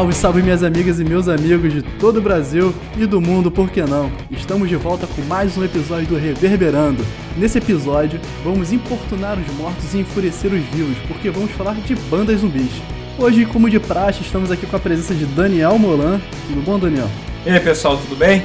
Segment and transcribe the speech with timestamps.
[0.00, 3.68] Salve, salve minhas amigas e meus amigos de todo o Brasil e do mundo, por
[3.68, 4.10] que não?
[4.30, 7.04] Estamos de volta com mais um episódio do Reverberando.
[7.36, 12.40] Nesse episódio, vamos importunar os mortos e enfurecer os vivos, porque vamos falar de bandas
[12.40, 12.70] zumbis.
[13.18, 16.18] Hoje, como de praxe, estamos aqui com a presença de Daniel Molan.
[16.46, 17.10] Tudo bom, Daniel?
[17.44, 18.42] E aí, pessoal, tudo bem?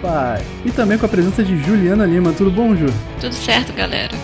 [0.00, 0.40] Opa!
[0.64, 2.32] E também com a presença de Juliana Lima.
[2.32, 2.86] Tudo bom, Ju?
[3.20, 4.16] Tudo certo, galera.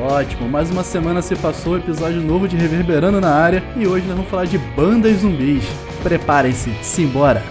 [0.00, 4.16] Ótimo, mais uma semana se passou, episódio novo de Reverberando na área e hoje nós
[4.16, 5.64] vamos falar de bandas zumbis.
[6.04, 7.42] Preparem-se, simbora!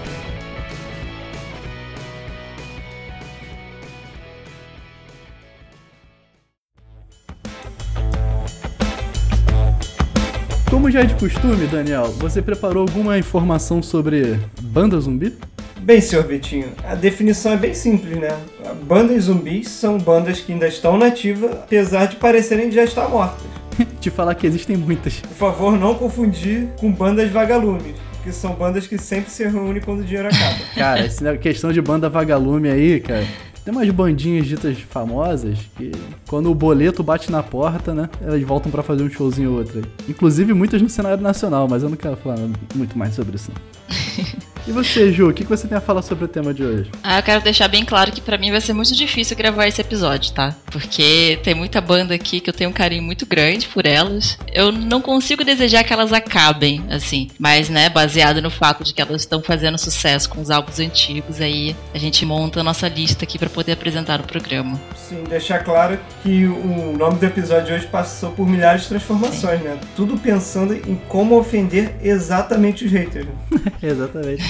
[10.70, 15.36] Como já é de costume, Daniel, você preparou alguma informação sobre banda zumbi?
[15.80, 18.38] Bem, senhor Vitinho, a definição é bem simples, né?
[18.84, 23.42] Bandas zumbis são bandas que ainda estão nativas, apesar de parecerem já estar mortas.
[24.00, 25.22] Te falar que existem muitas.
[25.22, 30.00] Por favor, não confundir com bandas vagalumes, que são bandas que sempre se reúnem quando
[30.00, 30.58] o dinheiro acaba.
[30.76, 33.26] Cara, essa questão de banda vagalume aí, cara.
[33.64, 35.92] Tem umas bandinhas ditas famosas que
[36.28, 39.80] quando o boleto bate na porta, né, elas voltam para fazer um showzinho ou outro.
[39.80, 39.86] Aí.
[40.10, 42.38] Inclusive muitas no cenário nacional, mas eu não quero falar
[42.76, 43.52] muito mais sobre isso.
[43.52, 44.43] Não.
[44.66, 46.90] E você, Ju, o que você tem a falar sobre o tema de hoje?
[47.04, 49.82] Ah, eu quero deixar bem claro que para mim vai ser muito difícil gravar esse
[49.82, 50.56] episódio, tá?
[50.72, 54.38] Porque tem muita banda aqui que eu tenho um carinho muito grande por elas.
[54.54, 57.28] Eu não consigo desejar que elas acabem, assim.
[57.38, 61.42] Mas, né, baseado no fato de que elas estão fazendo sucesso com os álbuns antigos,
[61.42, 64.80] aí a gente monta a nossa lista aqui para poder apresentar o programa.
[64.96, 69.60] Sim, deixar claro que o nome do episódio de hoje passou por milhares de transformações,
[69.60, 69.68] Sim.
[69.68, 69.78] né?
[69.94, 73.28] Tudo pensando em como ofender exatamente os haters.
[73.82, 74.44] exatamente.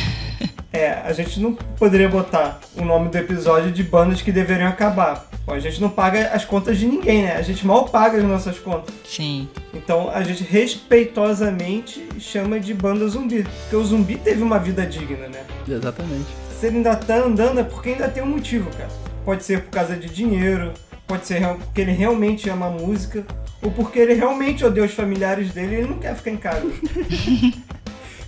[0.72, 5.30] É, a gente não poderia botar o nome do episódio de bandas que deveriam acabar.
[5.46, 7.36] Bom, a gente não paga as contas de ninguém, né?
[7.36, 8.94] A gente mal paga as nossas contas.
[9.06, 9.48] Sim.
[9.74, 13.44] Então a gente respeitosamente chama de banda zumbi.
[13.44, 15.44] Porque o zumbi teve uma vida digna, né?
[15.68, 16.26] Exatamente.
[16.60, 18.90] Se ele ainda tá andando é porque ainda tem um motivo, cara.
[19.24, 20.74] Pode ser por causa de dinheiro,
[21.06, 23.26] pode ser porque ele realmente ama a música,
[23.62, 26.66] ou porque ele realmente odeia os familiares dele e ele não quer ficar em casa.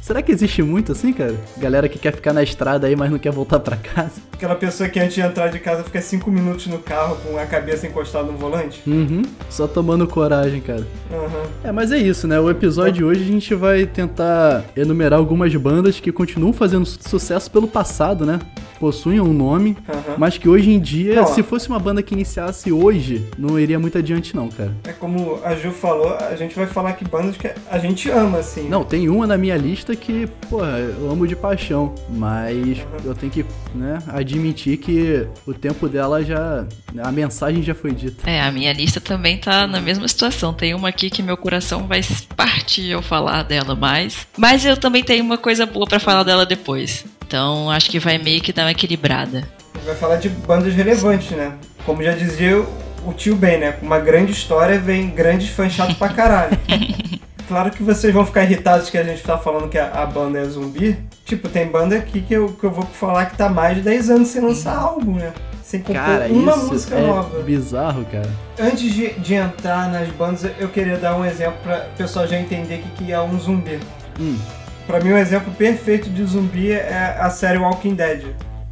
[0.05, 1.33] Será que existe muito assim, cara?
[1.57, 4.21] Galera que quer ficar na estrada aí, mas não quer voltar para casa.
[4.31, 7.45] Aquela pessoa que antes de entrar de casa fica cinco minutos no carro com a
[7.47, 8.83] cabeça encostada no volante.
[8.85, 9.23] Uhum.
[9.49, 10.85] Só tomando coragem, cara.
[11.09, 11.49] Uhum.
[11.63, 12.39] É, mas é isso, né?
[12.39, 17.49] O episódio de hoje a gente vai tentar enumerar algumas bandas que continuam fazendo sucesso
[17.49, 18.39] pelo passado, né?
[18.79, 20.15] possuem um nome, uhum.
[20.17, 23.79] mas que hoje em dia, não, se fosse uma banda que iniciasse hoje, não iria
[23.79, 24.73] muito adiante não, cara.
[24.83, 28.39] É como a Ju falou, a gente vai falar que bandas que a gente ama,
[28.39, 28.67] assim.
[28.69, 32.85] Não, tem uma na minha lista que, porra, eu amo de paixão, mas uhum.
[33.05, 36.65] eu tenho que, né, admitir que o tempo dela já,
[37.03, 38.29] a mensagem já foi dita.
[38.29, 40.53] É, a minha lista também tá na mesma situação.
[40.53, 42.01] Tem uma aqui que meu coração vai
[42.35, 46.45] partir eu falar dela mais, mas eu também tenho uma coisa boa para falar dela
[46.45, 47.05] depois.
[47.27, 49.47] Então acho que vai meio que dar uma equilibrada.
[49.85, 51.53] Vai falar de bandas relevantes, né?
[51.85, 52.65] Como já dizia
[53.05, 53.71] o tio Ben, né?
[53.73, 56.57] Com uma grande história vem grandes fãs chato pra caralho.
[57.47, 60.39] claro que vocês vão ficar irritados que a gente tá falando que a, a, banda
[60.39, 60.97] é zumbi.
[61.25, 64.09] Tipo, tem banda aqui que eu, que eu vou falar que tá mais de 10
[64.09, 65.33] anos sem lançar álbum, né?
[65.63, 67.41] Sem compor cara, uma música é nova.
[67.41, 68.29] Bizarro, cara.
[68.59, 72.39] Antes de, de entrar nas bandas, eu queria dar um exemplo para o pessoal já
[72.39, 73.79] entender o que, que é um zumbi.
[74.19, 74.37] Hum.
[74.85, 78.25] Pra mim, um exemplo perfeito de zumbi é a série Walking Dead.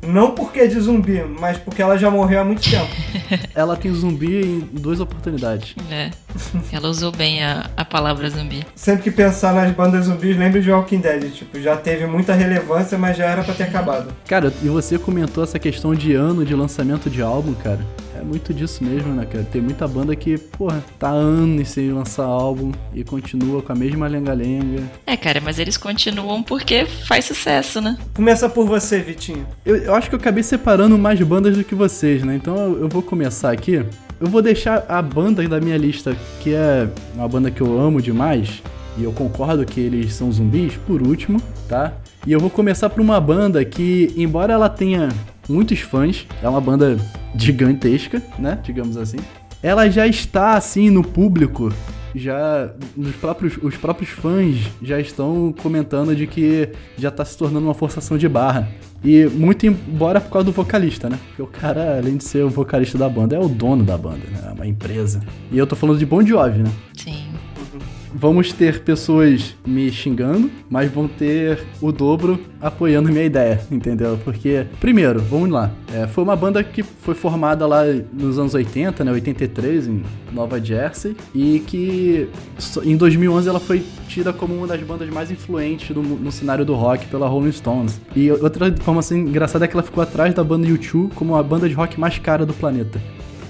[0.04, 2.90] Não porque é de zumbi, mas porque ela já morreu há muito tempo.
[3.56, 5.76] ela tem zumbi em duas oportunidades.
[5.90, 6.12] É.
[6.72, 8.66] Ela usou bem a, a palavra zumbi.
[8.76, 11.32] Sempre que pensar nas bandas zumbis, lembre de Walking Dead.
[11.32, 14.14] Tipo, já teve muita relevância, mas já era pra ter acabado.
[14.28, 17.80] Cara, e você comentou essa questão de ano de lançamento de álbum, cara
[18.24, 19.44] é muito disso mesmo, né, cara?
[19.44, 24.08] Tem muita banda que, porra, tá anos sem lançar álbum e continua com a mesma
[24.08, 24.84] lenga-lenga.
[25.06, 27.98] É, cara, mas eles continuam porque faz sucesso, né?
[28.14, 29.46] Começa por você, Vitinho.
[29.66, 32.36] Eu, eu acho que eu acabei separando mais bandas do que vocês, né?
[32.36, 33.86] Então eu, eu vou começar aqui.
[34.20, 38.02] Eu vou deixar a banda da minha lista, que é uma banda que eu amo
[38.02, 38.64] demais,
[38.98, 41.94] e eu concordo que eles são zumbis, por último, tá?
[42.26, 45.10] E eu vou começar por uma banda que, embora ela tenha
[45.48, 46.98] muitos fãs, é uma banda
[47.36, 48.60] gigantesca, né?
[48.64, 49.18] Digamos assim.
[49.62, 51.72] Ela já está assim no público,
[52.16, 57.66] já os próprios, os próprios fãs já estão comentando de que já está se tornando
[57.66, 58.68] uma forçação de barra.
[59.04, 61.20] E muito embora por causa do vocalista, né?
[61.28, 64.26] Porque o cara, além de ser o vocalista da banda, é o dono da banda,
[64.32, 64.50] né?
[64.50, 65.20] É uma empresa.
[65.52, 66.72] E eu tô falando de Bon Jovi, né?
[66.94, 67.28] Sim.
[68.14, 74.20] Vamos ter pessoas me xingando, mas vão ter o dobro apoiando minha ideia, entendeu?
[74.24, 75.72] Porque, primeiro, vamos lá.
[75.94, 77.84] É, foi uma banda que foi formada lá
[78.14, 79.12] nos anos 80, né?
[79.12, 82.30] 83, em Nova Jersey, e que
[82.84, 86.74] em 2011 ela foi tida como uma das bandas mais influentes do, no cenário do
[86.74, 88.00] rock pela Rolling Stones.
[88.16, 91.68] E outra informação engraçada é que ela ficou atrás da banda U2 como a banda
[91.68, 93.02] de rock mais cara do planeta.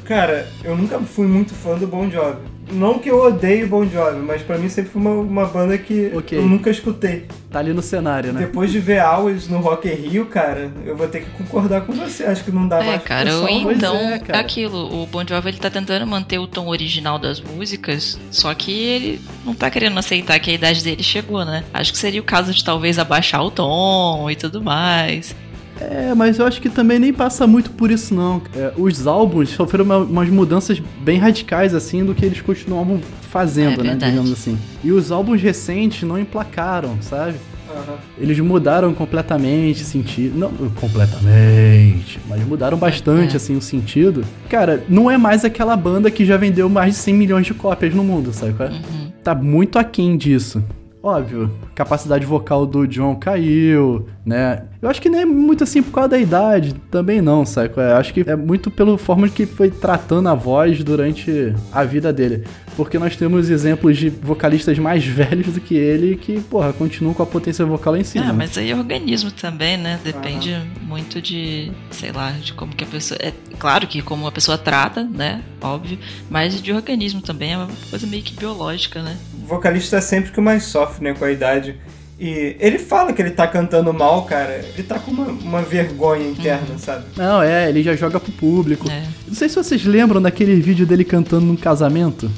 [0.05, 2.52] Cara, eu nunca fui muito fã do Bon Jovi.
[2.71, 6.11] Não que eu odeie Bon Jovi, mas pra mim sempre foi uma, uma banda que
[6.13, 6.37] okay.
[6.37, 7.25] eu nunca escutei.
[7.51, 8.41] Tá ali no cenário, né?
[8.41, 11.93] Depois de ver Hours no Rock in Rio, cara, eu vou ter que concordar com
[11.93, 12.23] você.
[12.23, 14.39] Acho que não dá é, mais cara, eu, então, é, cara.
[14.39, 15.03] aquilo.
[15.03, 19.21] O Bon Jovi, ele tá tentando manter o tom original das músicas, só que ele
[19.45, 21.63] não tá querendo aceitar que a idade dele chegou, né?
[21.73, 25.35] Acho que seria o caso de talvez abaixar o tom e tudo mais.
[25.79, 28.41] É, mas eu acho que também nem passa muito por isso, não.
[28.55, 32.99] É, os álbuns sofreram uma, umas mudanças bem radicais, assim, do que eles continuavam
[33.29, 33.95] fazendo, é né?
[33.95, 34.57] Digamos assim.
[34.83, 37.35] E os álbuns recentes não emplacaram, sabe?
[37.73, 37.95] Uhum.
[38.17, 40.37] Eles mudaram completamente o sentido.
[40.37, 42.19] Não, completamente.
[42.27, 43.37] Mas mudaram bastante, é.
[43.37, 44.23] assim, o sentido.
[44.49, 47.93] Cara, não é mais aquela banda que já vendeu mais de 100 milhões de cópias
[47.93, 48.51] no mundo, sabe?
[48.51, 49.11] Uhum.
[49.23, 50.63] Tá muito aquém disso.
[51.05, 54.63] Óbvio, capacidade vocal do John caiu, né?
[54.81, 57.73] Eu acho que nem é muito assim por causa da idade, também não, sabe?
[57.75, 62.13] Eu acho que é muito pela forma que foi tratando a voz durante a vida
[62.13, 62.45] dele.
[62.75, 67.23] Porque nós temos exemplos de vocalistas mais velhos do que ele que, porra, continuam com
[67.23, 68.29] a potência vocal em cima.
[68.29, 69.99] Ah, mas aí é organismo também, né?
[70.03, 73.17] Depende muito de, sei lá, de como que a pessoa.
[73.21, 75.43] É claro que como a pessoa trata, né?
[75.61, 75.97] Óbvio.
[76.29, 79.17] Mas de organismo também é uma coisa meio que biológica, né?
[79.43, 81.75] O vocalista é sempre que mais sofre, né, com a idade.
[82.19, 84.63] E ele fala que ele tá cantando mal, cara.
[84.73, 86.77] Ele tá com uma, uma vergonha interna, uhum.
[86.77, 87.05] sabe?
[87.17, 88.89] Não, é, ele já joga pro público.
[88.89, 89.03] É.
[89.27, 92.31] Não sei se vocês lembram daquele vídeo dele cantando num casamento.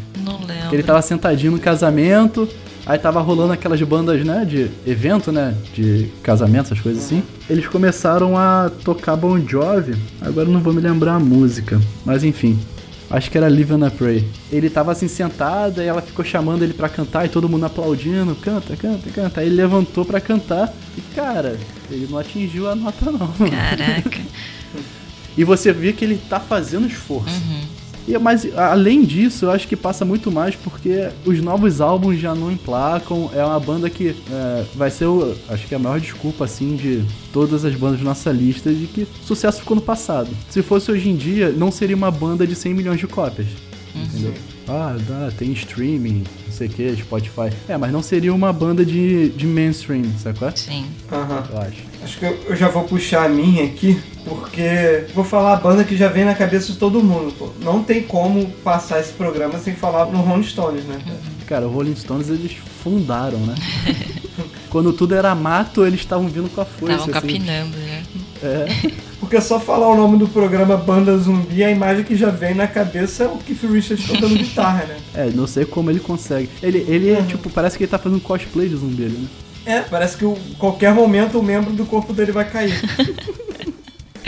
[0.47, 0.69] Lembro.
[0.69, 2.47] Que ele tava sentadinho no casamento,
[2.86, 7.24] aí tava rolando aquelas bandas, né, de evento, né, de casamento, essas coisas assim.
[7.50, 12.59] Eles começaram a tocar Bon Jovi, agora não vou me lembrar a música, mas enfim.
[13.09, 14.27] Acho que era Live and Pray.
[14.51, 18.36] Ele tava assim sentado e ela ficou chamando ele para cantar e todo mundo aplaudindo,
[18.36, 19.41] canta, canta, canta.
[19.41, 21.57] Aí ele levantou para cantar e cara,
[21.91, 23.27] ele não atingiu a nota não.
[23.27, 24.21] Caraca.
[25.38, 27.30] e você vê que ele tá fazendo esforço.
[27.30, 27.62] Uhum.
[28.07, 32.36] E, mas além disso, eu acho que passa muito mais porque os novos álbuns já
[32.36, 33.30] não emplacam.
[33.34, 36.75] É uma banda que é, vai ser, o, acho que é a maior desculpa assim
[36.75, 37.04] de
[37.34, 40.30] todas as bandas da nossa lista de que sucesso ficou no passado.
[40.50, 43.48] Se fosse hoje em dia, não seria uma banda de 100 milhões de cópias.
[43.95, 44.03] Uhum.
[44.03, 44.33] Entendeu?
[44.68, 47.56] Ah, dá, tem streaming, não sei o que, Spotify.
[47.68, 50.51] É, mas não seria uma banda de, de mainstream, sacou?
[50.56, 50.86] Sim.
[51.12, 51.44] Aham.
[51.51, 51.83] Eu acho.
[52.03, 55.83] Acho que eu, eu, já vou puxar a minha aqui, porque vou falar a banda
[55.83, 57.51] que já vem na cabeça de todo mundo, pô.
[57.62, 61.19] Não tem como passar esse programa sem falar no Rolling Stones, né, cara?
[61.45, 62.53] Cara, o Rolling Stones eles
[62.83, 63.56] fundaram, né?
[64.69, 66.95] Quando tudo era mato, eles estavam vindo com a força.
[66.95, 67.27] Estavam assim.
[67.27, 68.03] capinando, né?
[68.44, 68.65] É.
[69.25, 72.68] Porque só falar o nome do programa Banda Zumbi, a imagem que já vem na
[72.68, 74.98] cabeça é o Keith Richards tocando guitarra, né?
[75.16, 76.48] É, não sei como ele consegue.
[76.62, 79.27] Ele, ele é, tipo, parece que ele tá fazendo cosplay de zumbi ali, né?
[79.66, 82.80] É, parece que a qualquer momento o membro do corpo dele vai cair.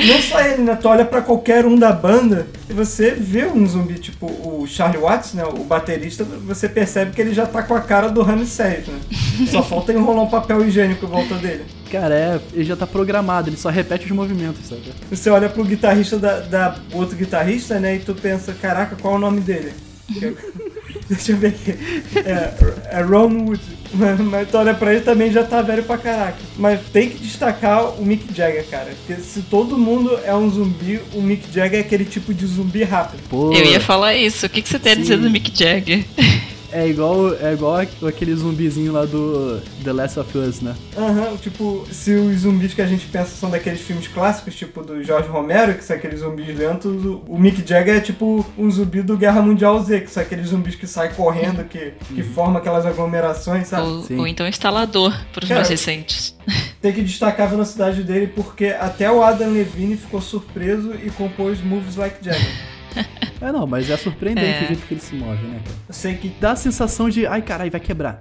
[0.06, 0.76] Não só ele, né?
[0.76, 5.02] Tu olha pra qualquer um da banda e você vê um zumbi, tipo o Charlie
[5.02, 5.44] Watts, né?
[5.44, 9.00] O baterista, você percebe que ele já tá com a cara do Ramsés, né?
[9.50, 11.66] Só falta enrolar um papel higiênico em volta dele.
[11.92, 14.82] Cara, é, ele já tá programado, ele só repete os movimentos, sabe?
[15.10, 17.96] Você olha pro guitarrista da, da outro guitarrista, né?
[17.96, 19.72] E tu pensa, caraca, qual é o nome dele?
[21.10, 21.72] Deixa eu ver aqui.
[22.18, 23.62] É, é Ron Wood.
[23.94, 26.38] Mas, mas tu olha pra ele também já tá velho pra caraca.
[26.58, 28.94] Mas tem que destacar o Mick Jagger, cara.
[29.06, 32.84] Porque se todo mundo é um zumbi, o Mick Jagger é aquele tipo de zumbi
[32.84, 33.22] rápido.
[33.30, 33.54] Pô.
[33.54, 34.46] Eu ia falar isso.
[34.46, 36.04] O que, que você tem a dizer do Mick Jagger?
[36.72, 40.76] É igual, é igual aquele zumbizinho lá do The Last of Us, né?
[40.98, 44.82] Aham, uhum, tipo, se os zumbis que a gente pensa são daqueles filmes clássicos, tipo
[44.84, 49.02] do Jorge Romero, que são aqueles zumbis lentos, o, Mick Jagger é tipo um zumbi
[49.02, 52.34] do Guerra Mundial Z, que são aqueles zumbis que saem correndo, que, que uhum.
[52.34, 53.88] formam aquelas aglomerações, sabe?
[53.88, 56.36] Ou, ou então instalador, para os mais recentes.
[56.82, 61.62] Tem que destacar a velocidade dele, porque até o Adam Levine ficou surpreso e compôs
[61.62, 62.77] Moves Like Jagger.
[63.40, 64.64] É, não, mas é surpreendente é.
[64.64, 65.76] o jeito que ele se move, né, cara?
[65.88, 66.30] Eu sei que.
[66.42, 68.20] Dá a sensação de, ai caralho, vai quebrar.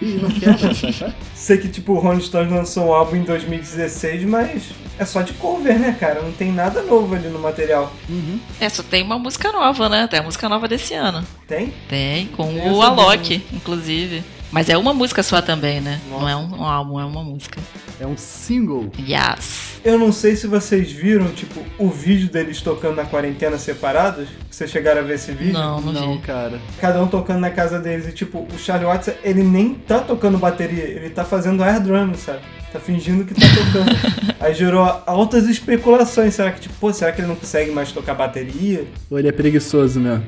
[0.00, 1.14] Ih, não quebra, sabe?
[1.34, 5.34] Sei que, tipo, o Rolling Stones lançou um álbum em 2016, mas é só de
[5.34, 6.22] cover, né, cara?
[6.22, 7.92] Não tem nada novo ali no material.
[8.08, 8.40] Uhum.
[8.58, 10.06] É, só tem uma música nova, né?
[10.06, 11.22] Tem a música nova desse ano.
[11.46, 11.74] Tem?
[11.86, 14.24] Tem, com o Alok, inclusive.
[14.52, 16.00] Mas é uma música só também, né?
[16.10, 17.60] Não é um, um álbum, é uma música.
[18.00, 18.90] É um single.
[18.98, 19.78] Yes.
[19.84, 24.28] Eu não sei se vocês viram, tipo, o vídeo deles tocando na quarentena separados.
[24.50, 25.52] Vocês chegaram a ver esse vídeo?
[25.54, 26.18] Não, não, Não, vi.
[26.22, 26.58] cara.
[26.80, 28.08] Cada um tocando na casa deles.
[28.08, 32.14] E, tipo, o Charlie Watts, ele nem tá tocando bateria, ele tá fazendo air drum,
[32.14, 32.40] sabe?
[32.72, 34.34] Tá fingindo que tá tocando.
[34.40, 36.34] Aí gerou altas especulações.
[36.34, 38.84] Será que, tipo, pô, será que ele não consegue mais tocar bateria?
[39.08, 40.24] Ou ele é preguiçoso mesmo.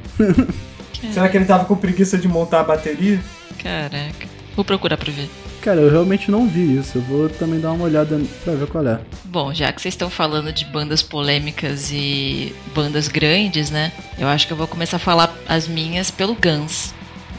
[1.12, 3.20] Será que ele tava com preguiça de montar a bateria?
[3.62, 4.28] Caraca.
[4.54, 5.28] Vou procurar pra ver.
[5.62, 6.98] Cara, eu realmente não vi isso.
[6.98, 9.00] Eu vou também dar uma olhada pra ver qual é.
[9.24, 13.92] Bom, já que vocês estão falando de bandas polêmicas e bandas grandes, né?
[14.18, 16.92] Eu acho que eu vou começar a falar as minhas pelo Guns.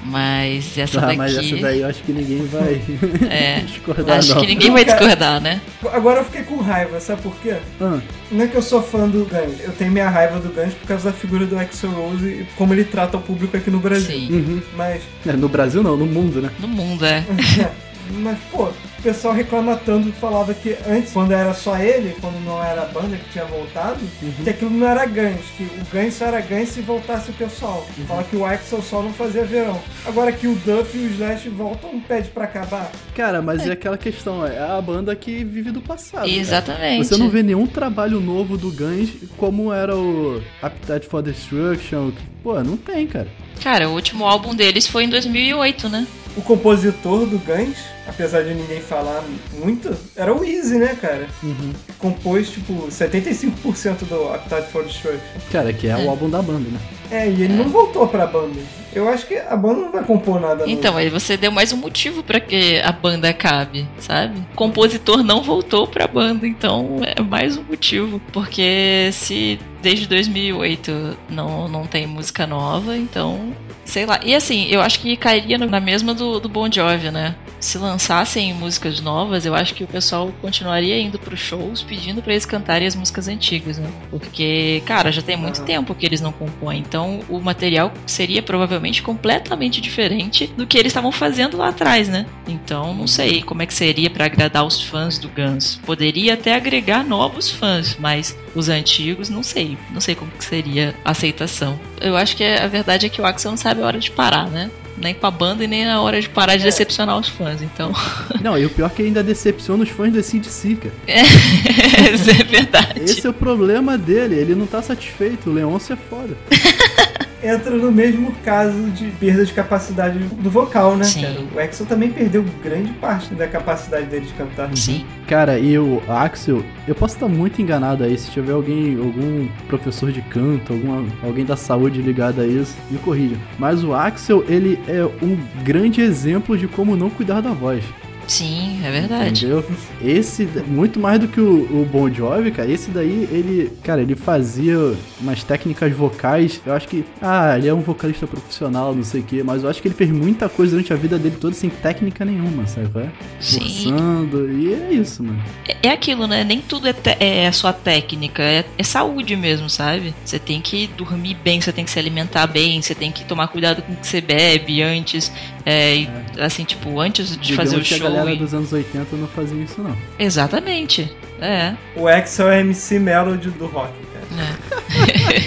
[0.05, 1.17] Mas essa ah, daqui.
[1.17, 2.81] mas essa daí eu acho que ninguém vai
[3.29, 4.41] É, discordar, acho não.
[4.41, 4.97] que ninguém Não, vai cara.
[4.99, 5.61] discordar, né?
[5.91, 7.55] Agora eu fiquei com raiva, sabe por quê?
[7.79, 7.99] Ah,
[8.31, 10.87] Não é que eu sou fã do Guns, eu tenho minha raiva do Guns por
[10.87, 14.17] causa da figura do Axl Rose e como ele trata o público aqui no Brasil.
[14.19, 14.31] Sim.
[14.31, 14.61] uhum.
[14.75, 16.49] Mas, É, no Brasil não, no mundo, né?
[16.59, 17.23] No mundo, é.
[18.11, 22.39] mas, pô, o pessoal reclama tanto que falava que antes, quando era só ele, quando
[22.45, 23.99] não era a banda que tinha voltado,
[24.43, 27.85] que aquilo não era Guns, que o Guns só era Guns se voltasse o pessoal.
[28.07, 29.79] Fala que o Axl só não fazia verão.
[30.05, 32.91] Agora que o Duff e o Slash voltam, pede pra acabar.
[33.15, 36.21] Cara, mas é aquela questão, é a banda que vive do passado.
[36.23, 36.29] cara.
[36.29, 37.05] Exatamente.
[37.07, 42.11] Você não vê nenhum trabalho novo do Guns como era o Appetite for Destruction.
[42.11, 43.27] que- Pô, não tem, cara.
[43.63, 46.05] Cara, o último álbum deles foi em 2008, né?
[46.35, 49.23] O compositor do Guns, apesar de ninguém falar
[49.63, 51.27] muito, era o Easy, né, cara?
[51.39, 55.19] Que compôs, tipo, 75% do Appetite for Destruction.
[55.51, 55.95] Cara, que é, É.
[55.97, 56.79] o álbum da banda, né?
[57.11, 58.59] É, e ele não voltou pra banda.
[58.95, 61.77] Eu acho que a banda não vai compor nada Então, aí você deu mais um
[61.77, 64.39] motivo pra que a banda acabe, sabe?
[64.53, 68.19] O compositor não voltou pra banda, então é mais um motivo.
[68.31, 73.53] Porque se desde 2008 não, não tem música nova, então.
[73.85, 74.19] Sei lá.
[74.23, 77.35] E assim, eu acho que cairia na mesma do, do Bon Jovi, né?
[77.59, 82.33] Se lançassem músicas novas, eu acho que o pessoal continuaria indo pros shows pedindo pra
[82.33, 83.89] eles cantarem as músicas antigas, né?
[84.09, 89.01] Porque, cara, já tem muito tempo que eles não compõem, então o material seria provavelmente
[89.01, 92.25] completamente diferente do que eles estavam fazendo lá atrás, né?
[92.47, 95.79] Então, não sei como é que seria pra agradar os fãs do Guns.
[95.85, 99.77] Poderia até agregar novos fãs, mas os antigos, não sei.
[99.91, 101.79] Não sei como que seria a aceitação.
[101.99, 104.49] Eu acho que a verdade é que o Axel não sabe a hora de parar,
[104.49, 104.69] né?
[104.95, 106.65] Nem com a banda e nem na hora de parar de É.
[106.65, 107.91] decepcionar os fãs, então.
[108.43, 110.93] Não, e o pior é que ainda decepciona os fãs do CDC, cara.
[112.13, 112.99] Isso é verdade.
[113.01, 115.49] Esse é o problema dele, ele não tá satisfeito.
[115.49, 116.37] O Leôncio é foda.
[117.43, 121.21] Entra no mesmo caso de perda de capacidade do vocal, né, Sim.
[121.21, 121.39] cara?
[121.53, 124.69] O Axel também perdeu grande parte da capacidade dele de cantar.
[124.77, 125.05] Sim.
[125.27, 128.17] Cara, e o Axel, eu posso estar muito enganado aí.
[128.17, 132.97] Se tiver alguém, algum professor de canto, alguma, alguém da saúde ligado a isso, me
[132.97, 133.35] corrija.
[133.59, 137.83] Mas o Axel, ele é um grande exemplo de como não cuidar da voz.
[138.27, 139.45] Sim, é verdade.
[139.45, 139.65] Entendeu?
[140.01, 144.15] Esse, muito mais do que o, o Bon Jovi, cara, esse daí, ele, cara, ele
[144.15, 144.77] fazia
[145.19, 146.61] umas técnicas vocais.
[146.65, 149.69] Eu acho que, ah, ele é um vocalista profissional, não sei o quê, mas eu
[149.69, 152.89] acho que ele fez muita coisa durante a vida dele toda sem técnica nenhuma, sabe?
[152.99, 153.09] é?
[153.39, 153.59] Sim.
[153.59, 155.41] Forçando, e é isso, mano.
[155.67, 156.43] É, é aquilo, né?
[156.43, 160.13] Nem tudo é, é só técnica, é, é saúde mesmo, sabe?
[160.23, 163.47] Você tem que dormir bem, você tem que se alimentar bem, você tem que tomar
[163.47, 165.31] cuidado com o que você bebe antes.
[165.65, 168.07] É, e, assim, tipo, antes de Digamos fazer o que a show.
[168.07, 169.95] galera e- dos anos 80 não fazia isso, não.
[170.19, 171.09] Exatamente.
[171.41, 171.73] É.
[171.95, 174.57] O Axel é MC Melody do rock, cara.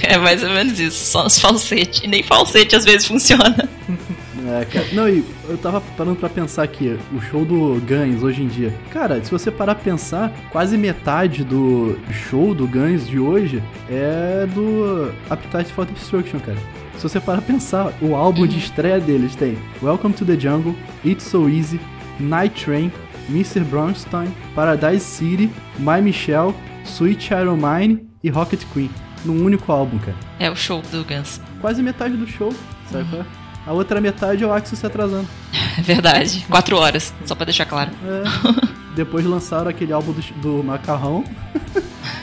[0.15, 1.05] é mais ou menos isso.
[1.11, 2.03] Só os falsetes.
[2.03, 3.69] E nem falsete às vezes funciona.
[4.49, 4.87] É, cara.
[4.93, 8.73] Não, e eu tava parando pra pensar aqui, o show do Guns hoje em dia.
[8.93, 14.47] Cara, se você parar pra pensar, quase metade do show do Guns de hoje é
[14.55, 16.59] do Appetite for Destruction, cara.
[16.97, 20.75] Se você parar pra pensar, o álbum de estreia deles tem Welcome to the Jungle,
[21.05, 21.79] It's So Easy,
[22.19, 22.91] Night Train,
[23.29, 23.61] Mr.
[23.61, 28.91] Brownstein, Paradise City, My Michelle, Sweet O' Mine e Rocket Queen.
[29.25, 30.17] Num único álbum, cara.
[30.39, 31.41] É o show do Guns.
[31.61, 32.53] Quase metade do show,
[32.91, 33.25] sabe é?
[33.67, 35.29] A outra metade é o Axel se atrasando.
[35.79, 36.47] É verdade.
[36.49, 37.91] Quatro horas, só pra deixar claro.
[38.03, 38.23] É.
[38.97, 41.23] Depois lançaram aquele álbum do, do Macarrão.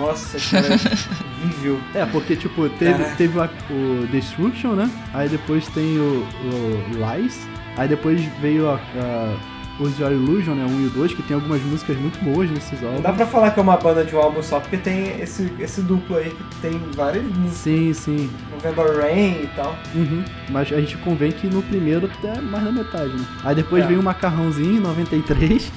[0.00, 0.74] Nossa, cara,
[1.42, 1.78] horrível.
[1.94, 3.16] É, porque, tipo, teve, Caraca.
[3.16, 3.42] teve o,
[4.02, 4.90] o Destruction, né?
[5.14, 7.46] Aí depois tem o, o Lies.
[7.76, 10.66] Aí depois veio a, a Illusion, né?
[10.68, 13.02] 1 e o 2, que tem algumas músicas muito boas nesses Não álbuns.
[13.02, 15.80] dá pra falar que é uma banda de um álbum só, porque tem esse, esse
[15.80, 17.52] duplo aí que tem várias músicas.
[17.56, 18.30] Sim, sim.
[18.52, 19.74] November Rain e tal.
[19.94, 20.22] Uhum.
[20.50, 23.24] Mas a gente convém que no primeiro é mais da metade, né?
[23.42, 23.86] Aí depois É.
[23.86, 25.72] veio o Macarrãozinho, em 93.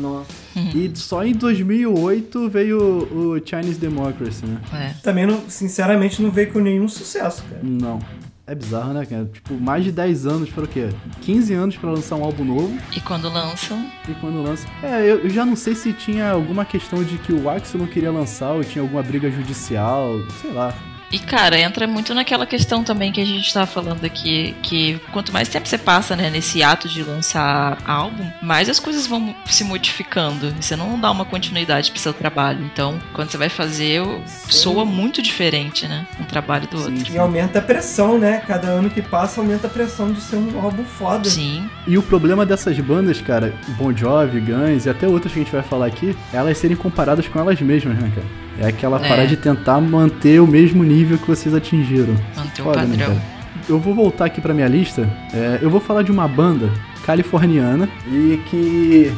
[0.00, 0.37] Nossa.
[0.74, 4.60] E só em 2008 veio o Chinese Democracy, né?
[4.72, 4.94] É.
[5.02, 7.60] Também, não, sinceramente, não veio com nenhum sucesso, cara.
[7.62, 7.98] Não.
[8.46, 9.26] É bizarro, né, cara?
[9.26, 10.88] Tipo, mais de 10 anos para o quê?
[11.20, 12.78] 15 anos para lançar um álbum novo.
[12.96, 13.78] E quando lançam?
[14.08, 14.70] E quando lançam.
[14.82, 17.86] É, eu, eu, já não sei se tinha alguma questão de que o Axel não
[17.86, 20.74] queria lançar ou tinha alguma briga judicial, sei lá.
[21.10, 25.32] E, cara, entra muito naquela questão também que a gente tá falando aqui, que quanto
[25.32, 29.64] mais tempo você passa, né, nesse ato de lançar álbum, mais as coisas vão se
[29.64, 30.54] modificando.
[30.60, 32.64] Você não dá uma continuidade pro seu trabalho.
[32.64, 34.02] Então, quando você vai fazer,
[34.48, 36.06] soa muito diferente, né?
[36.20, 36.96] Um trabalho do Sim.
[36.96, 37.12] outro.
[37.14, 38.42] E aumenta a pressão, né?
[38.46, 41.28] Cada ano que passa aumenta a pressão de ser um álbum foda.
[41.28, 41.68] Sim.
[41.86, 45.52] E o problema dessas bandas, cara, Bon Jovi, Guns e até outras que a gente
[45.52, 48.47] vai falar aqui, elas serem comparadas com elas mesmas, né, cara?
[48.58, 49.26] É aquela é.
[49.26, 52.14] de tentar manter o mesmo nível que vocês atingiram.
[52.36, 53.14] Manter Foda, o né, padrão.
[53.14, 53.22] Né,
[53.68, 55.08] eu vou voltar aqui pra minha lista.
[55.32, 56.70] É, eu vou falar de uma banda
[57.04, 59.12] californiana e que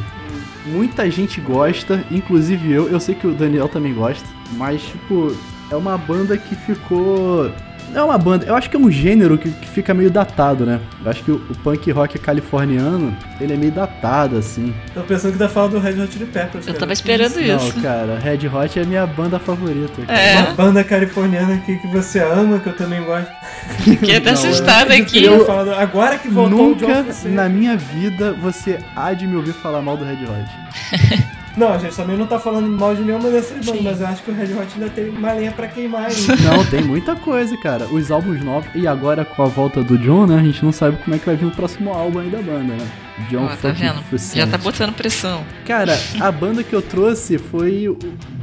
[0.65, 2.87] muita gente gosta, inclusive eu.
[2.89, 5.35] Eu sei que o Daniel também gosta, mas, tipo,
[5.71, 7.51] é uma banda que ficou
[7.93, 10.79] é uma banda, eu acho que é um gênero que, que fica meio datado, né?
[11.03, 14.73] Eu acho que o, o, punk rock californiano, ele é meio datado, assim.
[14.93, 16.67] Tô pensando que tá falando do Red Hot Chili Peppers.
[16.67, 17.75] Eu tava esperando isso.
[17.75, 20.01] Não, cara, Red Hot é a minha banda favorita.
[20.05, 20.19] Cara.
[20.19, 20.39] É.
[20.39, 23.31] Uma banda californiana aqui que você ama, que eu também gosto.
[23.83, 25.23] Fiquei até assustado aqui.
[25.23, 29.81] Eu, falando, agora que voltou Nunca na minha vida você há de me ouvir falar
[29.81, 31.31] mal do Red Hot.
[31.57, 34.23] Não, a gente também não tá falando mal de nenhuma dessas bandas, mas eu acho
[34.23, 36.15] que o Red Hot ainda tem uma linha pra queimar aí.
[36.43, 37.85] Não, tem muita coisa, cara.
[37.87, 40.39] Os álbuns novos, e agora com a volta do John, né?
[40.39, 42.73] A gente não sabe como é que vai vir o próximo álbum aí da banda,
[42.73, 42.87] né?
[43.29, 44.01] John oh, tá vendo?
[44.33, 45.43] Já tá botando pressão.
[45.65, 47.97] Cara, a banda que eu trouxe foi o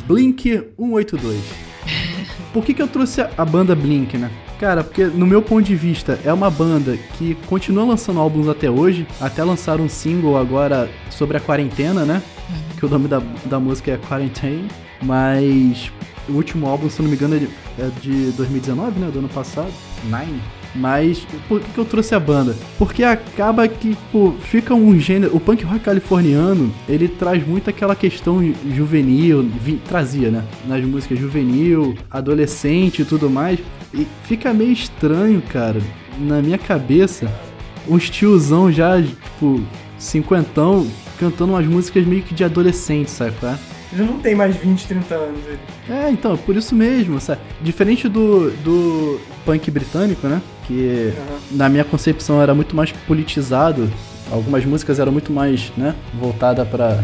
[0.07, 0.43] Blink
[0.79, 1.41] 182.
[2.53, 4.31] Por que, que eu trouxe a banda Blink, né?
[4.59, 8.69] Cara, porque no meu ponto de vista é uma banda que continua lançando álbuns até
[8.69, 12.23] hoje, até lançar um single agora sobre a quarentena, né?
[12.79, 14.69] que o nome da, da música é Quarantine,
[15.03, 15.93] mas
[16.29, 17.49] o último álbum, se não me engano, é de,
[17.79, 19.11] é de 2019, né?
[19.13, 19.73] Do ano passado,
[20.05, 20.41] Nine.
[20.75, 22.55] Mas por que, que eu trouxe a banda?
[22.79, 25.35] Porque acaba que pô, fica um gênero.
[25.35, 28.43] O punk rock californiano ele traz muito aquela questão
[28.75, 30.45] juvenil, vi, trazia, né?
[30.67, 33.59] Nas músicas juvenil, adolescente e tudo mais.
[33.93, 35.81] E fica meio estranho, cara,
[36.19, 37.33] na minha cabeça,
[37.89, 39.63] uns tiozão já, tipo,
[39.99, 40.87] cinquentão,
[41.19, 43.35] cantando umas músicas meio que de adolescente, sabe?
[43.43, 43.78] É?
[43.93, 45.41] Ele não tem mais 20, 30 anos.
[45.47, 45.59] Ele.
[45.89, 47.41] É, então, por isso mesmo, sabe?
[47.61, 50.43] Diferente do, do punk britânico, né?
[50.67, 51.39] Que uhum.
[51.53, 53.91] na minha concepção era muito mais politizado.
[54.31, 55.95] Algumas músicas eram muito mais, né?
[56.21, 57.03] Voltada pra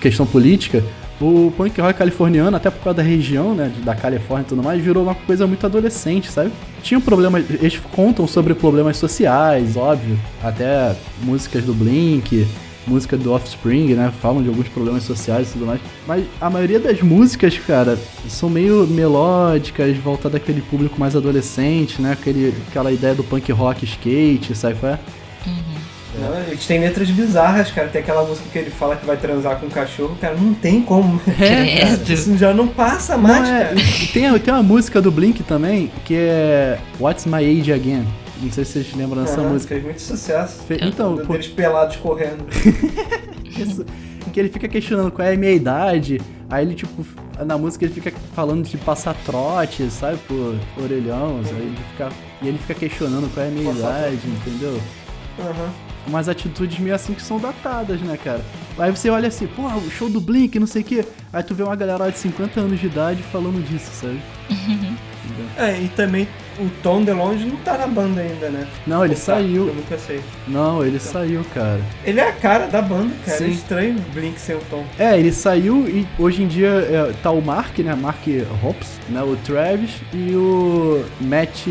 [0.00, 0.84] questão política.
[1.18, 4.82] O punk rock californiano, até por causa da região, né, da Califórnia e tudo mais,
[4.82, 6.52] virou uma coisa muito adolescente, sabe?
[6.82, 12.46] Tinham problemas, eles contam sobre problemas sociais, óbvio, até músicas do Blink,
[12.86, 14.12] música do Offspring, né?
[14.20, 15.80] Falam de alguns problemas sociais e tudo mais.
[16.06, 22.12] Mas a maioria das músicas, cara, são meio melódicas, voltadas àquele público mais adolescente, né?
[22.12, 24.98] Aquele, aquela ideia do punk rock skate, sabe qual é?
[25.46, 25.86] Uhum.
[26.18, 27.88] Não, a gente tem letras bizarras, cara.
[27.88, 30.34] Tem aquela música que ele fala que vai transar com um cachorro, cara.
[30.34, 31.20] Não tem como.
[31.38, 33.76] É, cara, isso já não passa mais, não, é, cara.
[34.12, 38.06] Tem, tem uma música do Blink também que é What's My Age Again.
[38.40, 39.74] Não sei se vocês lembram dessa uhum, música.
[39.74, 40.62] Fez muito sucesso.
[40.64, 40.78] Fe...
[40.82, 41.34] Então, pô...
[41.34, 42.44] eles pelados correndo.
[43.44, 43.84] Isso.
[44.32, 46.20] Que ele fica questionando qual é a minha idade.
[46.50, 47.04] Aí ele, tipo,
[47.44, 51.40] na música ele fica falando de passar trote, sabe, por orelhão.
[51.44, 52.08] Aí ele fica...
[52.42, 54.78] E ele fica questionando qual é a minha idade, entendeu?
[55.38, 55.70] Uhum.
[56.06, 58.44] Umas atitudes meio assim que são datadas, né, cara?
[58.78, 61.04] Aí você olha assim, pô, o show do Blink, não sei o quê.
[61.32, 64.20] Aí tu vê uma galera de 50 anos de idade falando disso, sabe?
[65.56, 68.66] é, e também o Tom DeLonge não tá na banda ainda, né?
[68.86, 69.68] Não, ele saiu.
[69.68, 70.20] eu nunca sei.
[70.46, 71.12] Não, ele então.
[71.12, 71.80] saiu, cara.
[72.04, 73.36] Ele é a cara da banda, cara.
[73.36, 73.44] É Sim.
[73.44, 74.84] É estranho o Blink sem o Tom.
[74.98, 77.94] É, ele saiu e hoje em dia é, tá o Mark, né?
[77.94, 78.26] Mark
[78.62, 79.22] Hoppes, né?
[79.22, 81.66] O Travis e o Matt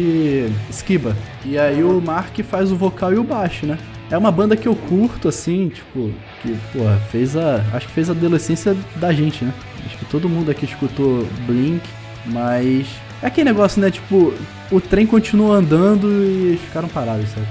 [0.69, 1.15] Skiba.
[1.43, 1.97] E aí uhum.
[1.97, 3.77] o Mark faz o vocal e o baixo, né?
[4.09, 7.63] É uma banda que eu curto, assim, tipo, que, porra, fez a.
[7.73, 9.53] Acho que fez a adolescência da gente, né?
[9.85, 11.83] Acho que todo mundo aqui escutou Blink,
[12.27, 12.87] mas.
[13.25, 13.89] É aquele negócio, né?
[13.89, 14.35] Tipo,
[14.69, 17.47] o trem continua andando e eles ficaram parados, sabe?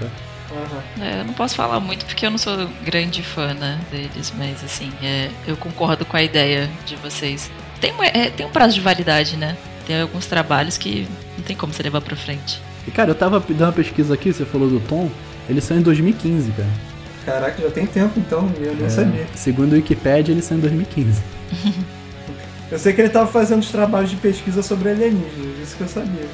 [0.52, 1.02] Uhum.
[1.02, 4.62] É, eu não posso falar muito porque eu não sou grande fã né, deles, mas
[4.62, 7.50] assim, é, eu concordo com a ideia de vocês.
[7.80, 9.56] Tem, é, tem um prazo de validade, né?
[9.84, 12.62] Tem alguns trabalhos que não tem como você levar pra frente.
[12.87, 15.10] E cara, eu tava dando uma pesquisa aqui, você falou do Tom,
[15.48, 16.68] ele saiu em 2015, cara.
[17.26, 19.26] Caraca, já tem tempo então, eu nem é, sabia.
[19.34, 21.20] Segundo o Wikipedia, ele saiu em 2015.
[22.74, 25.88] eu sei que ele tava fazendo os trabalhos de pesquisa sobre alienígenas, isso que eu
[25.88, 26.26] sabia.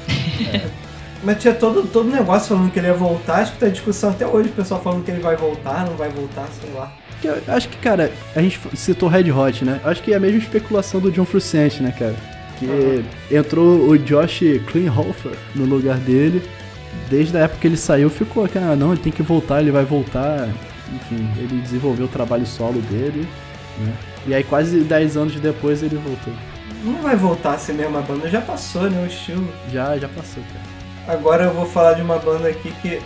[0.51, 0.67] É.
[1.23, 4.25] Mas tinha todo, todo negócio falando que ele ia voltar, acho que tá discussão até
[4.25, 6.91] hoje, o pessoal falando que ele vai voltar, não vai voltar, sei lá.
[7.23, 9.79] Eu acho que, cara, a gente citou Red Hot, né?
[9.83, 12.15] Acho que é a mesma especulação do John Frusciante, né, cara?
[12.57, 13.03] Que uhum.
[13.29, 16.41] entrou o Josh Klinghoffer no lugar dele
[17.07, 19.69] desde a época que ele saiu, ficou aqui, ah, não, ele tem que voltar, ele
[19.69, 20.49] vai voltar.
[20.93, 23.27] Enfim, ele desenvolveu o trabalho solo dele,
[23.79, 23.93] né?
[24.27, 26.33] E aí quase 10 anos depois ele voltou.
[26.83, 29.47] Não vai voltar a ser a mesma banda, já passou, né, o estilo.
[29.71, 31.15] Já, já passou, cara.
[31.17, 32.99] Agora eu vou falar de uma banda aqui que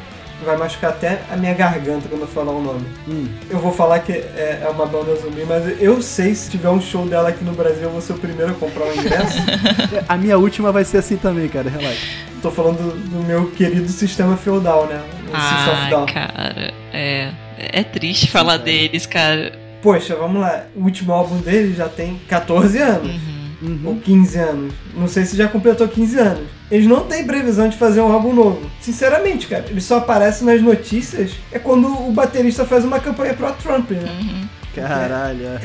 [0.45, 2.85] vai machucar até a minha garganta quando eu falar o nome.
[3.07, 3.27] Hum.
[3.49, 6.79] Eu vou falar que é, é uma banda zumbi, mas eu sei se tiver um
[6.81, 9.37] show dela aqui no Brasil, eu vou ser o primeiro a comprar o ingresso.
[10.07, 12.05] A minha última vai ser assim também, cara, relaxa.
[12.41, 15.01] Tô falando do, do meu querido sistema feudal, né?
[15.23, 16.05] O System of Ah, Down.
[16.05, 17.31] cara, é.
[17.57, 19.53] É triste falar deles, cara.
[19.85, 20.63] Poxa, vamos lá.
[20.75, 23.21] O último álbum dele já tem 14 anos.
[23.61, 23.81] Uhum.
[23.85, 24.73] Ou 15 anos.
[24.95, 26.47] Não sei se já completou 15 anos.
[26.71, 28.67] Eles não têm previsão de fazer um álbum novo.
[28.81, 29.65] Sinceramente, cara.
[29.69, 34.09] Eles só aparecem nas notícias é quando o baterista faz uma campanha pro Trump, né?
[34.21, 34.47] Uhum.
[34.73, 35.61] Caralho, é.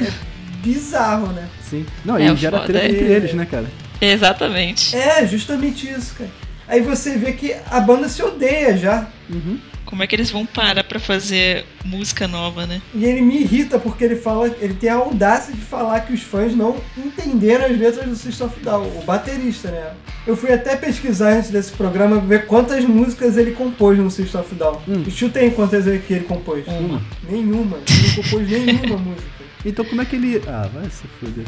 [0.62, 1.48] Bizarro, né?
[1.62, 1.86] Sim.
[2.04, 3.70] Não, É, e o gera treta é- entre eles, né, cara?
[4.02, 4.94] Exatamente.
[4.94, 6.30] É, justamente isso, cara.
[6.68, 9.08] Aí você vê que a banda se odeia já.
[9.30, 9.58] Uhum.
[9.90, 12.80] Como é que eles vão parar pra fazer música nova, né?
[12.94, 16.22] E ele me irrita porque ele fala, ele tem a audácia de falar que os
[16.22, 19.90] fãs não entenderam as letras do System of Down, o baterista, né?
[20.26, 24.54] Eu fui até pesquisar antes desse programa ver quantas músicas ele compôs no System of
[24.54, 24.80] Down.
[24.86, 25.02] Hum.
[25.06, 26.64] E chutei quantas ele- que ele compôs.
[26.68, 27.02] Uma.
[27.28, 27.78] Nenhuma.
[27.78, 29.39] Ele não compôs nenhuma música.
[29.64, 30.42] Então como é que ele.
[30.46, 31.44] Ah, vai se fuder.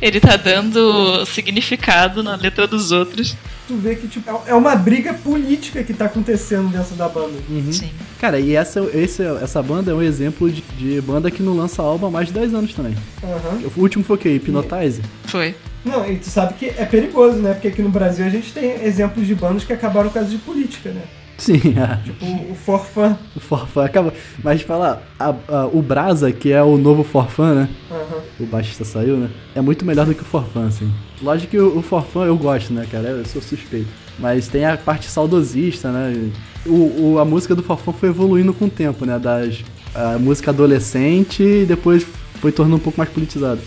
[0.00, 3.36] Ele tá dando significado na letra dos outros.
[3.66, 7.34] Tu vê que tipo, é uma briga política que tá acontecendo dentro da banda.
[7.48, 7.72] Uhum.
[7.72, 7.90] Sim.
[8.20, 11.82] Cara, e essa, esse, essa banda é um exemplo de, de banda que não lança
[11.82, 12.94] álbum há mais de 10 anos também.
[13.22, 13.62] Aham.
[13.76, 14.28] O último foi o quê?
[14.28, 15.02] Hypnotize?
[15.24, 15.54] Foi.
[15.84, 17.54] Não, e tu sabe que é perigoso, né?
[17.54, 20.38] Porque aqui no Brasil a gente tem exemplos de bandas que acabaram por causa de
[20.38, 21.02] política, né?
[21.38, 23.16] Sim, ah, Tipo o Forfã.
[23.36, 24.12] o Forfã acaba.
[24.42, 27.68] Mas falar, a- a- o Brasa, que é o novo Forfã, né?
[27.90, 28.20] Aham.
[28.40, 29.28] O baixista saiu, né?
[29.54, 30.90] É muito melhor do que o Forfã, assim.
[31.22, 33.08] Lógico que o, o Forfã eu gosto, né, cara?
[33.08, 33.88] Eu sou suspeito.
[34.18, 36.30] Mas tem a parte saudosista, né?
[36.64, 39.18] O, o- a música do Forfã foi evoluindo com o tempo, né?
[39.18, 39.62] Das,
[39.94, 42.06] a música adolescente e depois
[42.40, 43.60] foi tornando um pouco mais politizado.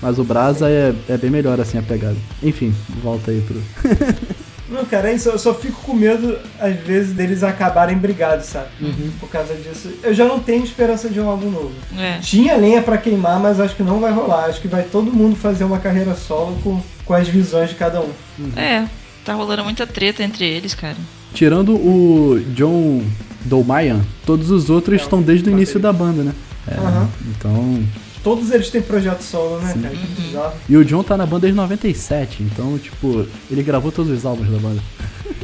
[0.00, 2.16] Mas o Brasa é, é bem melhor, assim, a pegada.
[2.42, 3.60] Enfim, volta aí pro.
[4.70, 5.28] Não, cara, é isso.
[5.28, 8.68] Eu só fico com medo, às vezes, deles acabarem brigados, sabe?
[8.80, 9.10] Uhum.
[9.18, 9.90] Por causa disso.
[10.02, 11.72] Eu já não tenho esperança de um álbum novo.
[11.96, 12.18] É.
[12.18, 14.44] Tinha lenha pra queimar, mas acho que não vai rolar.
[14.44, 18.00] Acho que vai todo mundo fazer uma carreira solo com, com as visões de cada
[18.00, 18.10] um.
[18.56, 18.84] É.
[19.24, 20.96] Tá rolando muita treta entre eles, cara.
[21.34, 23.02] Tirando o John
[23.42, 26.32] Dolmayan, todos os outros É, estão desde o início da banda, né?
[26.66, 27.08] É, Aham.
[27.28, 27.84] Então.
[28.22, 29.82] Todos eles têm projeto solo, né, Sim.
[29.82, 29.94] cara?
[29.94, 30.52] Que bizarro.
[30.68, 34.48] E o John tá na banda desde 97, então, tipo, ele gravou todos os álbuns
[34.50, 34.80] da banda.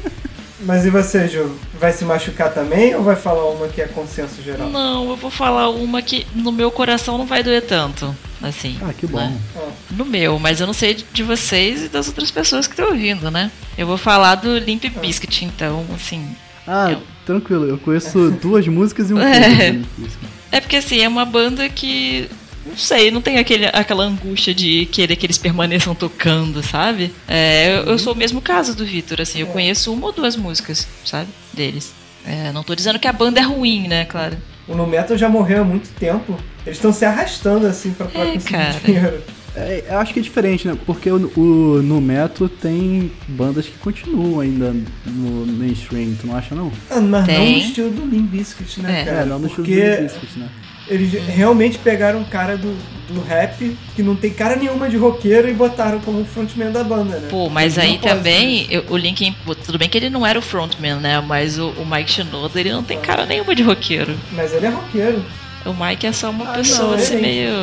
[0.67, 1.51] Mas e você, Ju?
[1.79, 4.71] Vai se machucar também ou vai falar uma que é consenso geral?
[4.71, 8.15] Não, eu vou falar uma que no meu coração não vai doer tanto.
[8.43, 8.77] Assim.
[8.83, 9.19] Ah, que bom.
[9.19, 9.39] né?
[9.57, 12.89] Ah, No meu, mas eu não sei de- vocês e das outras pessoas que estão
[12.91, 13.51] ouvindo, né?
[13.77, 16.27] Eu vou falar do Limp Bizkit, então, assim.
[16.67, 19.71] Ah, Eu- tranquilo, eu conheço duas músicas e um É.
[19.71, 20.27] Limp Bizkit.
[20.53, 22.29] É porque, assim, é uma banda que.
[22.67, 27.13] Não sei, não tem aquele, aquela angústia de querer que eles permaneçam tocando, sabe?
[27.29, 30.35] É, eu, eu sou o mesmo caso do Vitor, assim, eu conheço uma ou duas
[30.37, 31.29] músicas, sabe?
[31.53, 31.93] Deles.
[32.27, 34.37] É, não tô dizendo que a banda é ruim, né, claro.
[34.67, 36.39] o No Metal já morreu há muito tempo.
[36.65, 38.81] Eles estão se arrastando assim pra, pra É, conseguir cara.
[38.85, 39.23] dinheiro.
[39.57, 40.77] É, eu acho que é diferente, né?
[40.85, 44.75] Porque o, o, no Metal tem bandas que continuam ainda
[45.07, 46.73] no mainstream, tu não acha não?
[46.91, 47.53] Ah, mas não Tem.
[47.53, 49.05] no estilo do Limp Bizkit, né, É.
[49.05, 49.19] cara?
[49.19, 50.49] é, não no estilo do Porque Limp Bizkit, né?
[50.89, 52.77] Eles realmente pegaram um cara do,
[53.09, 57.19] do rap que não tem cara nenhuma de roqueiro e botaram como frontman da banda,
[57.19, 57.29] né?
[57.31, 60.43] Pô, mas aí pode, também, eu- o Linkin, tudo bem que ele não era o
[60.43, 61.21] frontman, né?
[61.21, 64.15] Mas o, o Mike Shinoda, ele não tem cara nenhuma de roqueiro.
[64.33, 65.25] Mas ele é roqueiro.
[65.65, 67.55] O Mike é só uma Ah, pessoa não, assim ele- meio.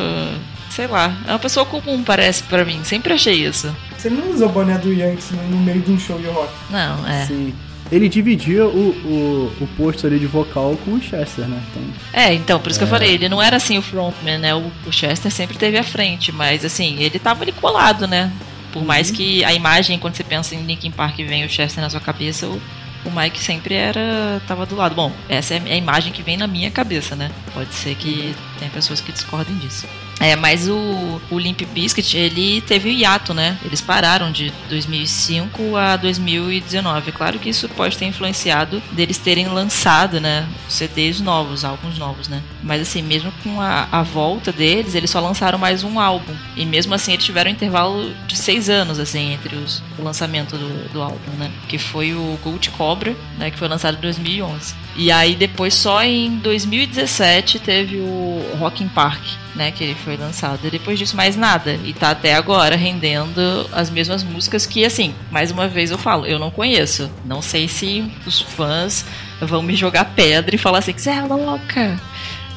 [0.70, 2.80] Sei lá, é uma pessoa comum, parece pra mim.
[2.82, 3.70] Sempre achei isso.
[3.96, 6.50] Você não usa o boné do Yankees no, no meio de um show de rock.
[6.70, 7.26] Não, é.
[7.26, 7.52] Sim.
[7.92, 11.62] Ele dividia o, o, o posto ali de vocal com o Chester, né?
[11.70, 12.90] Então, É, então, por isso que eu É.
[12.90, 14.54] falei, ele não era assim o frontman, né?
[14.54, 18.32] O, o Chester sempre teve à frente, mas assim, ele tava ali colado, né?
[18.72, 21.90] Por mais que a imagem, quando você pensa em Linkin Park vem o Chester na
[21.90, 22.58] sua cabeça, o,
[23.04, 24.40] o Mike sempre era.
[24.48, 24.94] tava do lado.
[24.94, 27.30] Bom, essa é a imagem que vem na minha cabeça, né?
[27.52, 29.86] Pode ser que tem pessoas que discordem disso.
[30.22, 33.58] É, mas o, o Limp Bizkit, ele teve o hiato, né?
[33.64, 37.10] Eles pararam de 2005 a 2019.
[37.10, 40.48] Claro que isso pode ter influenciado deles terem lançado, né?
[40.68, 42.40] CDs novos, álbuns novos, né?
[42.62, 46.34] Mas assim, mesmo com a, a volta deles, eles só lançaram mais um álbum.
[46.56, 50.56] E mesmo assim eles tiveram um intervalo de seis anos, assim, entre os, o lançamento
[50.56, 51.50] do, do álbum, né?
[51.68, 53.50] Que foi o Gold Cobra, né?
[53.50, 54.72] Que foi lançado em 2011.
[54.94, 59.22] E aí depois só em 2017 teve o Rock in Park,
[59.54, 60.66] né, que ele foi lançado.
[60.66, 61.78] E depois disso mais nada.
[61.84, 66.26] E tá até agora rendendo as mesmas músicas que assim, mais uma vez eu falo,
[66.26, 67.10] eu não conheço.
[67.24, 69.04] Não sei se os fãs
[69.40, 71.98] vão me jogar pedra e falar assim que você é louca.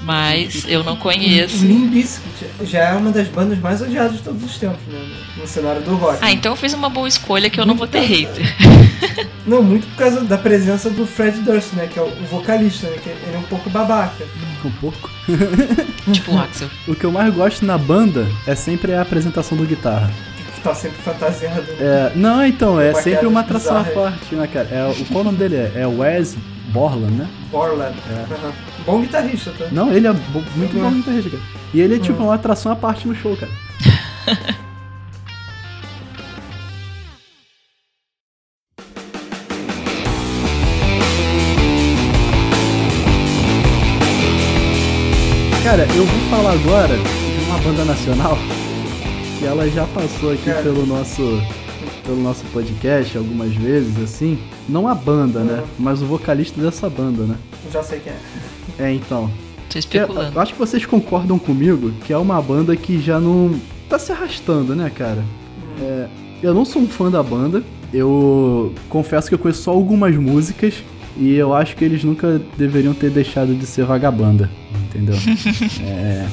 [0.06, 1.65] Mas eu não conheço.
[1.65, 5.00] O Limp Bizkit já é uma das bandas mais odiadas de todos os tempos, né?
[5.36, 6.20] No cenário do rock.
[6.22, 8.46] Ah, então eu fiz uma boa escolha que eu não vou ter hater.
[9.46, 11.88] Não, muito por causa da presença do Fred Durst, né?
[11.91, 12.98] Que é o vocalista, né?
[13.02, 14.26] Que ele é um pouco babaca.
[14.63, 15.10] Um pouco.
[16.12, 16.68] tipo o Axel.
[16.88, 20.12] O que eu mais gosto na banda é sempre a apresentação do guitarra.
[20.56, 21.63] Que tá sempre fantasiado.
[21.80, 24.68] É, não, então, é sempre uma atração à parte, né, cara?
[24.72, 25.72] É, o, qual o nome dele é?
[25.76, 26.36] É Wes
[26.70, 27.30] Borland, né?
[27.52, 27.96] Borland.
[28.10, 28.34] É.
[28.34, 28.75] Aham.
[28.86, 29.67] Bom guitarrista, tá?
[29.71, 30.84] Não, ele é bo- muito Uhum.
[30.89, 31.43] bom guitarrista, cara.
[31.74, 33.52] E ele é tipo uma atração à parte no show, cara.
[45.63, 48.38] Cara, eu vou falar agora de uma banda nacional
[49.39, 50.62] que ela já passou aqui Cara.
[50.62, 51.41] pelo nosso
[52.06, 54.38] pelo nosso podcast algumas vezes, assim.
[54.69, 55.62] Não a banda, né?
[55.62, 55.67] Uhum.
[55.80, 57.36] Mas o vocalista dessa banda, né?
[57.74, 58.17] Já sei quem é.
[58.80, 59.30] É, então.
[59.70, 60.36] Tô é- especulando.
[60.36, 63.60] eu acho que vocês concordam comigo que é uma banda que já não
[63.90, 65.24] tá se arrastando, né, cara?
[65.82, 66.08] É,
[66.42, 67.64] eu não sou um fã da banda.
[67.94, 70.84] Eu confesso que eu conheço só algumas músicas
[71.18, 74.50] e eu acho que eles nunca deveriam ter deixado de ser vagabanda,
[74.88, 75.16] entendeu?
[75.82, 76.28] É,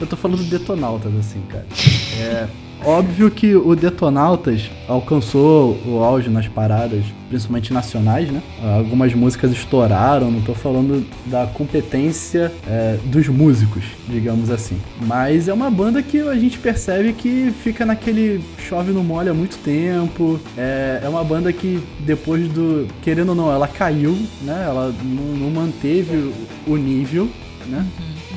[0.00, 1.66] eu tô falando do Detonautas, assim, cara.
[2.18, 2.46] É,
[2.84, 8.42] óbvio que o Detonautas alcançou o auge nas paradas, principalmente nacionais, né?
[8.76, 14.78] Algumas músicas estouraram, não tô falando da competência é, dos músicos, digamos assim.
[15.06, 19.34] Mas é uma banda que a gente percebe que fica naquele chove no molha há
[19.34, 20.40] muito tempo.
[20.56, 22.88] É, é uma banda que depois do.
[23.02, 24.64] Querendo ou não, ela caiu, né?
[24.66, 27.28] Ela não, não manteve o, o nível,
[27.66, 27.84] né?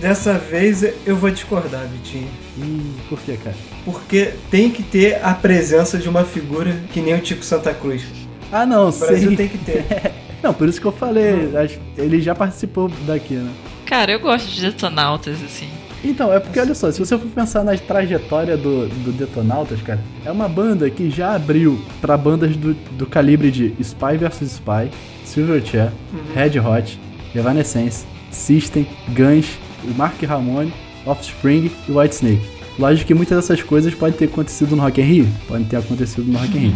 [0.02, 2.28] Dessa vez eu vou discordar, Vitinho.
[2.58, 3.56] E por que, cara?
[3.86, 8.04] Porque tem que ter a presença de uma figura que nem o Tico Santa Cruz.
[8.52, 9.38] Ah, não, O Brasil sei.
[9.38, 9.86] tem que ter.
[10.42, 11.52] Não, por isso que eu falei,
[11.96, 13.52] ele já participou daqui, né?
[13.86, 15.70] Cara, eu gosto de Detonautas, assim.
[16.04, 20.00] Então, é porque olha só, se você for pensar na trajetória do, do Detonautas, cara,
[20.26, 24.90] é uma banda que já abriu pra bandas do, do calibre de Spy vs Spy,
[25.24, 25.92] Silverchair,
[26.34, 27.00] Red Hot,
[27.36, 30.74] Evanescence, System, Guns, o Mark Ramone,
[31.06, 32.42] Offspring e Whitesnake.
[32.80, 36.24] Lógico que muitas dessas coisas podem ter acontecido no Rock in Rio, podem ter acontecido
[36.32, 36.76] no Rock in Rio.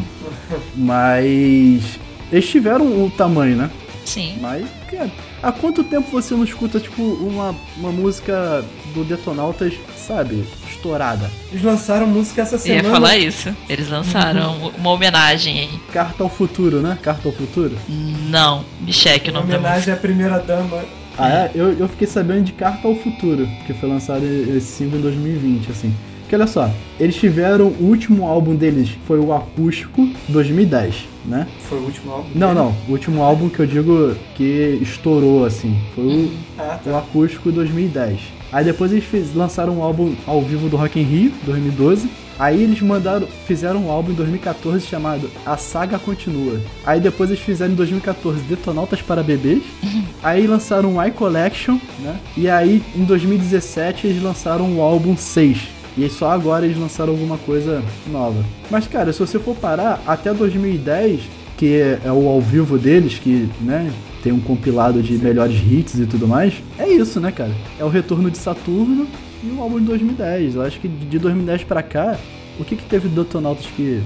[0.75, 1.99] Mas
[2.31, 3.69] eles tiveram o tamanho, né?
[4.05, 4.37] Sim.
[4.39, 5.09] Mas, cara,
[5.41, 8.63] há quanto tempo você não escuta, tipo, uma, uma música
[8.93, 11.29] do Detonautas, sabe, estourada?
[11.51, 12.93] Eles lançaram música essa Eu ia semana.
[12.93, 13.55] falar isso.
[13.67, 15.79] Eles lançaram uma homenagem aí.
[15.91, 16.97] Carta ao Futuro, né?
[17.01, 17.75] Carta ao Futuro.
[17.89, 19.67] Não, me cheque o nome da música.
[19.69, 20.83] homenagem à primeira dama.
[21.17, 21.51] Ah, é?
[21.55, 25.71] Eu, eu fiquei sabendo de Carta ao Futuro, que foi lançado esse single em 2020,
[25.71, 25.93] assim.
[26.25, 31.45] Porque olha só, eles tiveram o último álbum deles, foi o Acústico 2010, né?
[31.69, 32.29] Foi o último álbum.
[32.33, 32.59] Não, dele?
[32.59, 36.97] não, o último álbum que eu digo que estourou, assim, foi o, Ah, o tá.
[36.97, 38.19] Acústico 2010.
[38.51, 42.09] Aí depois eles fiz- lançaram um álbum ao vivo do Rock in Rio, 2012.
[42.37, 46.59] Aí eles mandaram, fizeram um álbum em 2014 chamado A Saga Continua.
[46.85, 49.61] Aí depois eles fizeram em 2014 Detonautas para Bebês.
[50.21, 52.19] Aí lançaram um I Collection, né?
[52.35, 55.59] E aí em 2017 eles lançaram o álbum 6.
[55.97, 58.43] E aí só agora eles lançaram alguma coisa nova.
[58.69, 61.21] Mas cara, se você for parar, até 2010,
[61.57, 65.99] que é, é o ao vivo deles, que, né, tem um compilado de melhores hits
[65.99, 67.51] e tudo mais, é isso, né, cara?
[67.79, 69.07] É o retorno de Saturno
[69.43, 70.55] e o álbum de 2010.
[70.55, 72.17] Eu acho que de 2010 pra cá,
[72.59, 74.01] o que que teve do Detonautas que,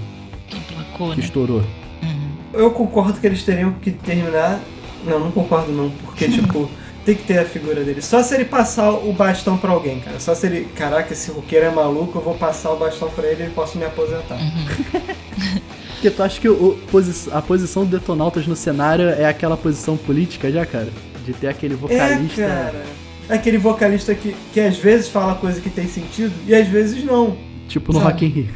[0.47, 1.23] Que emplacou, que né?
[1.23, 1.63] estourou?
[2.03, 2.29] Uhum.
[2.53, 4.59] Eu concordo que eles teriam que terminar.
[5.05, 5.89] Não, não concordo não.
[6.03, 6.69] Porque, tipo,
[7.09, 8.01] tem que ter a figura dele.
[8.01, 10.19] Só se ele passar o bastão pra alguém, cara.
[10.19, 10.67] Só se ele.
[10.75, 13.85] Caraca, esse roqueiro é maluco, eu vou passar o bastão pra ele e posso me
[13.85, 14.37] aposentar.
[15.93, 19.97] Porque tu acha que o, posi- a posição do Detonautas no cenário é aquela posição
[19.97, 20.87] política já, cara?
[21.25, 22.41] De ter aquele vocalista.
[22.41, 22.83] É, cara.
[23.27, 27.35] Aquele vocalista que, que às vezes fala coisa que tem sentido e às vezes não.
[27.67, 28.11] Tipo no Sabe?
[28.11, 28.49] Rock in Rio.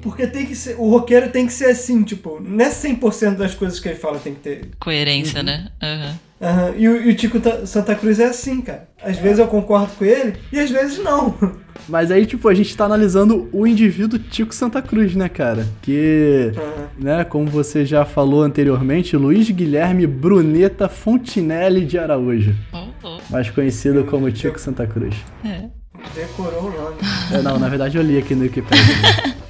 [0.00, 0.76] Porque tem que ser.
[0.78, 4.18] O roqueiro tem que ser assim, tipo, não é 100% das coisas que ele fala
[4.18, 4.68] tem que ter.
[4.80, 5.68] Coerência, né?
[5.82, 6.18] Aham.
[6.42, 6.72] Aham.
[6.76, 8.88] E, o, e o Tico Ta- Santa Cruz é assim, cara.
[9.02, 11.34] Às vezes eu concordo com ele e às vezes não.
[11.88, 15.66] Mas aí, tipo, a gente tá analisando o indivíduo Tico Santa Cruz, né, cara?
[15.80, 16.88] Que, Aham.
[16.98, 22.54] né, como você já falou anteriormente, Luiz Guilherme Bruneta Fontinelli de Araújo.
[22.72, 23.18] Oh.
[23.30, 25.14] Mais conhecido como Tico Santa Cruz.
[25.44, 25.64] É.
[26.14, 26.96] Decorou o nome.
[27.32, 28.84] É, não, na verdade eu li aqui no Wikipedia.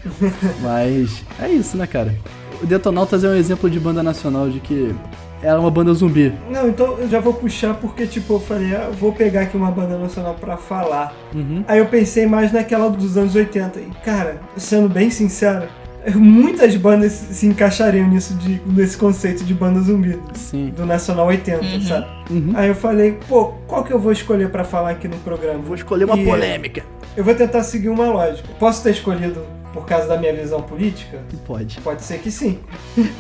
[0.63, 2.15] Mas é isso, né, cara?
[2.63, 4.95] O Detonautas é um exemplo de banda nacional de que
[5.43, 6.33] é uma banda zumbi.
[6.51, 9.57] Não, então eu já vou puxar porque, tipo, eu falei, ah, eu vou pegar aqui
[9.57, 11.13] uma banda nacional pra falar.
[11.35, 11.65] Uhum.
[11.67, 13.81] Aí eu pensei mais naquela dos anos 80.
[13.81, 15.67] E, cara, sendo bem sincero,
[16.15, 20.19] muitas bandas se encaixariam nisso, de, nesse conceito de banda zumbi.
[20.35, 20.73] Sim.
[20.77, 21.81] Do Nacional 80, Uhum.
[21.83, 22.07] sabe?
[22.31, 22.53] Uhum.
[22.55, 25.59] Aí eu falei, pô, qual que eu vou escolher pra falar aqui no programa?
[25.61, 26.83] Vou escolher uma E- polêmica.
[27.17, 28.49] Eu vou tentar seguir uma lógica.
[28.59, 31.19] Posso ter escolhido por causa da minha visão política?
[31.47, 32.59] Pode, Pode ser que sim.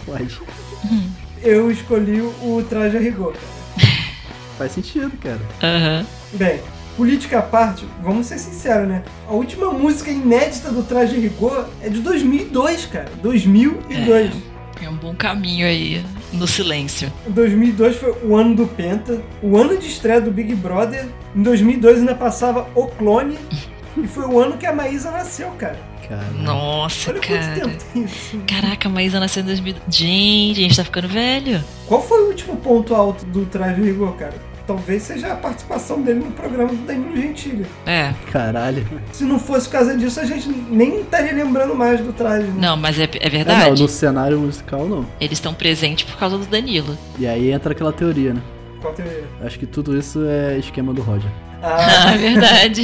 [0.06, 0.40] pode.
[1.42, 3.34] Eu escolhi o Traje a Rigor.
[4.56, 5.40] Faz sentido, cara.
[5.62, 6.06] Aham.
[6.34, 6.60] Bem,
[6.96, 9.02] política à parte, vamos ser sinceros, né?
[9.28, 13.10] A última música inédita do Traje a Rigor é de 2002, cara.
[13.22, 14.32] 2002.
[14.80, 17.12] É um bom caminho aí no silêncio.
[17.28, 21.06] 2002 foi o ano do Penta, o ano de estreia do Big Brother.
[21.34, 23.38] Em 2002 ainda passava O Clone.
[23.94, 25.78] E foi o ano que a Maísa nasceu, cara.
[26.08, 26.24] Cara.
[26.42, 27.38] Nossa, Olha cara.
[27.40, 28.38] quanto tempo tem isso.
[28.46, 29.74] Caraca, a Maísa nasceu em 2000.
[29.88, 31.62] Gente, a gente tá ficando velho.
[31.86, 34.34] Qual foi o último ponto alto do Traje Rigor, cara?
[34.66, 37.66] Talvez seja a participação dele no programa do Danilo Gentili.
[37.84, 38.12] É.
[38.30, 38.86] Caralho.
[39.12, 42.46] Se não fosse por causa disso, a gente nem estaria lembrando mais do traje.
[42.46, 42.54] Né?
[42.58, 43.82] Não, mas é, é É, não, verdade.
[43.82, 45.04] no cenário musical não.
[45.20, 46.96] Eles estão presentes por causa do Danilo.
[47.18, 48.42] E aí entra aquela teoria, né?
[48.80, 49.24] Qual teoria?
[49.44, 51.30] Acho que tudo isso é esquema do Roger.
[51.60, 52.82] Ah, Ah, é verdade.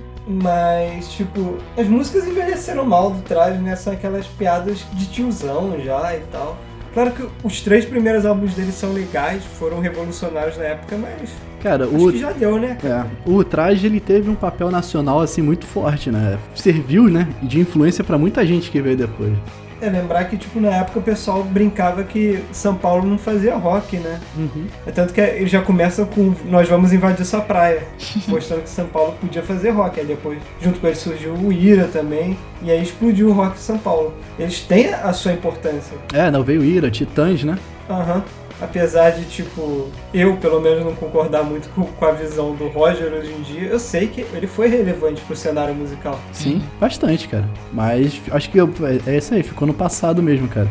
[0.30, 3.74] Mas, tipo, as músicas envelheceram mal do traje, né?
[3.74, 6.56] São aquelas piadas de tiozão já e tal.
[6.94, 11.30] Claro que os três primeiros álbuns dele são legais, foram revolucionários na época, mas
[11.62, 12.78] Cara, acho o, que já deu, né?
[12.82, 16.38] é, o traje ele teve um papel nacional assim muito forte, né?
[16.54, 19.32] Serviu, né, de influência pra muita gente que veio depois.
[19.80, 23.96] É lembrar que, tipo, na época o pessoal brincava que São Paulo não fazia rock,
[23.96, 24.20] né?
[24.36, 24.66] Uhum.
[24.86, 27.82] É tanto que ele já começa com Nós vamos invadir sua praia,
[28.28, 30.00] mostrando que São Paulo podia fazer rock.
[30.00, 33.62] Aí depois, junto com ele, surgiu o Ira também, e aí explodiu o rock em
[33.62, 34.14] São Paulo.
[34.38, 35.96] Eles têm a sua importância.
[36.12, 37.58] É, não veio Ira, Titãs, né?
[37.88, 38.22] Aham.
[38.60, 43.12] Apesar de, tipo, eu pelo menos não concordar muito com, com a visão do Roger
[43.12, 46.18] hoje em dia, eu sei que ele foi relevante pro cenário musical.
[46.32, 47.48] Sim, bastante, cara.
[47.72, 48.70] Mas acho que eu-
[49.06, 50.68] é isso aí, ficou no passado mesmo, cara.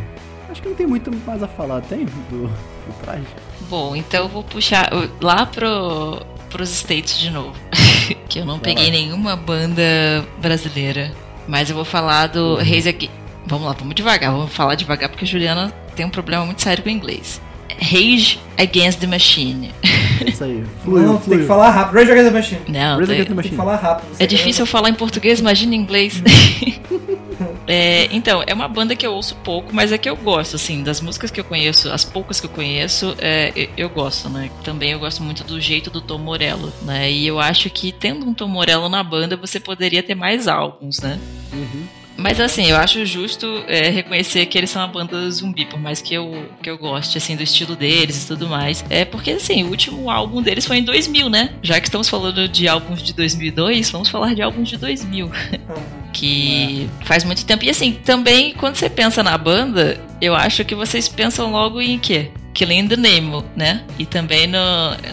[0.51, 2.05] Acho que não tem muito mais a falar, tem?
[2.05, 3.23] Do, do traje?
[3.69, 4.89] Bom, então eu vou puxar
[5.21, 7.53] lá pro, pros States de novo.
[8.27, 8.91] que eu não Vai peguei lá.
[8.91, 11.11] nenhuma banda brasileira.
[11.47, 13.09] Mas eu vou falar do Reis aqui.
[13.45, 14.31] Vamos lá, vamos devagar.
[14.31, 17.41] Vamos falar devagar porque a Juliana tem um problema muito sério com o inglês.
[17.81, 19.71] Rage Against the Machine.
[20.21, 20.63] É isso aí.
[20.83, 21.39] Fluiu, não, tem fluiu.
[21.41, 21.95] que falar rápido.
[21.95, 22.61] Rage Against the Machine.
[22.67, 23.49] Não, Rage Against the Tem Machine.
[23.51, 24.07] que falar rápido.
[24.19, 26.21] é difícil eu falar em português, imagina em inglês.
[27.71, 30.81] É, então, é uma banda que eu ouço pouco, mas é que eu gosto, assim,
[30.83, 34.49] das músicas que eu conheço, as poucas que eu conheço, é, eu, eu gosto, né?
[34.63, 37.09] Também eu gosto muito do jeito do Tom Morello, né?
[37.11, 40.99] E eu acho que tendo um Tom Morello na banda, você poderia ter mais álbuns,
[40.99, 41.19] né?
[41.53, 41.83] Uhum.
[42.19, 46.01] Mas assim, eu acho justo é, reconhecer que eles são uma banda zumbi, por mais
[46.01, 48.83] que eu, que eu goste, assim, do estilo deles e tudo mais.
[48.89, 51.51] É porque, assim, o último álbum deles foi em 2000, né?
[51.61, 55.75] Já que estamos falando de álbuns de 2002, vamos falar de álbuns de 2000 Aham.
[56.11, 57.63] que faz muito tempo.
[57.63, 61.97] E assim, também quando você pensa na banda, eu acho que vocês pensam logo em
[61.97, 62.29] quê?
[62.53, 63.83] Killing the Nemo, né?
[63.97, 64.59] E também no,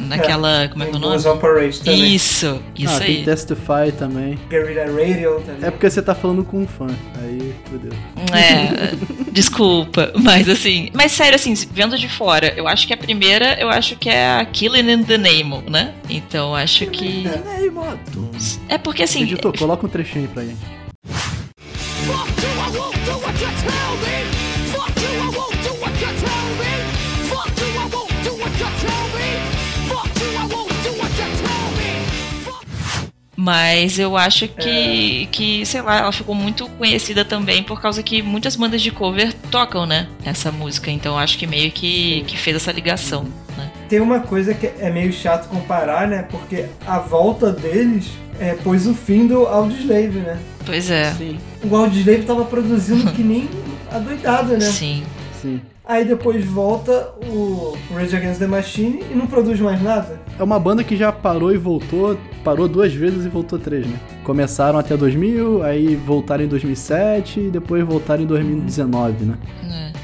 [0.09, 0.69] naquela.
[0.69, 1.23] como é que é o Tem nome?
[1.23, 2.15] Blues Parade também.
[2.15, 3.25] Isso, isso ah, tem aí.
[3.25, 4.39] Testify também.
[4.49, 5.69] Guerrilla Radio também.
[5.69, 6.87] É porque você tá falando com um fã.
[7.23, 7.93] Aí, fodeu.
[8.33, 8.95] É,
[9.31, 13.69] desculpa, mas assim, mas sério assim, vendo de fora, eu acho que a primeira, eu
[13.69, 15.95] acho que é a Killing in the Nemo, né?
[16.09, 17.27] Então acho que
[17.61, 18.31] Ei, moto.
[18.69, 20.77] é porque assim, Editor, coloca um trechinho aí pra gente.
[22.07, 24.36] Fuck you, I won't do what you tell me.
[33.47, 38.21] Mas eu acho que, que, sei lá, ela ficou muito conhecida também por causa que
[38.21, 40.09] muitas bandas de cover tocam, né?
[40.25, 40.91] Essa música.
[40.91, 43.23] Então eu acho que meio que, que fez essa ligação,
[43.57, 43.71] né?
[43.89, 46.27] Tem uma coisa que é meio chato comparar, né?
[46.29, 48.09] Porque a volta deles
[48.41, 50.41] é, pôs o fim do Audioslave, né?
[50.65, 51.13] Pois é.
[51.13, 51.39] Sim.
[51.63, 53.49] O Audioslave tava produzindo que nem
[53.93, 54.61] adoidado, né?
[54.73, 55.05] Sim.
[55.41, 55.61] Sim.
[55.87, 60.21] Aí depois volta o Rage Against the Machine e não produz mais nada.
[60.37, 63.97] É uma banda que já parou e voltou, parou duas vezes e voltou três, né?
[64.27, 69.35] Começaram até 2000, aí voltaram em 2007 e depois voltaram em 2019, né?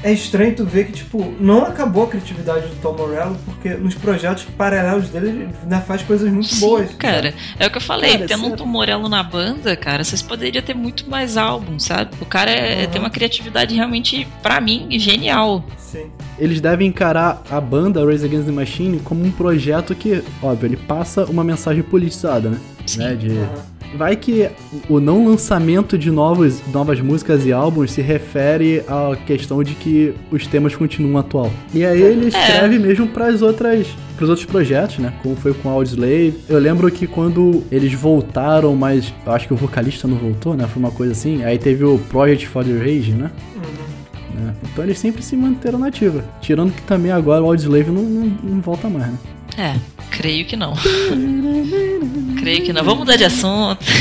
[0.01, 0.11] É.
[0.11, 3.95] É estranho tu ver que, tipo, não acabou a criatividade do Tom Morello, porque nos
[3.95, 6.93] projetos paralelos dele ele ainda faz coisas muito Sim, boas.
[6.95, 7.33] cara.
[7.59, 8.55] É o que eu falei, Cara, tendo um.
[8.55, 12.11] Tom Morello na banda, cara, vocês poderiam ter muito mais álbuns, sabe?
[12.21, 12.91] O cara é- Uhum.
[12.91, 15.63] tem uma criatividade realmente, pra mim, genial.
[15.77, 16.07] Sim.
[16.39, 20.77] eles devem encarar a banda Raise Against the Machine como um projeto que, óbvio, ele
[20.77, 22.57] passa uma mensagem politizada, né?
[22.87, 22.97] Sim.
[22.99, 23.49] Né, de- Aham.
[23.95, 24.49] Vai que
[24.89, 30.13] o não lançamento de novos, novas músicas e álbuns se refere à questão de que
[30.31, 31.51] os temas continuam atual.
[31.73, 35.13] E aí ele escreve mesmo para as outras para os outros projetos, né?
[35.21, 36.35] Como foi com Audioslave.
[36.47, 40.67] Eu lembro que quando eles voltaram, mas eu acho que o vocalista não voltou, né?
[40.67, 41.43] Foi uma coisa assim.
[41.43, 43.31] Aí teve o Project for the Rage, né?
[43.55, 44.45] Uhum.
[44.45, 44.53] né?
[44.71, 46.23] Então eles sempre se manteram nativa.
[46.41, 49.17] Tirando que também agora o Audioslave não, não, não volta mais, né?
[49.57, 49.75] É,
[50.11, 50.73] creio que não.
[52.39, 52.83] creio que não.
[52.83, 53.79] Vamos mudar de assunto.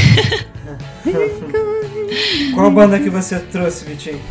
[2.55, 4.21] Qual banda que você trouxe, Vitinho?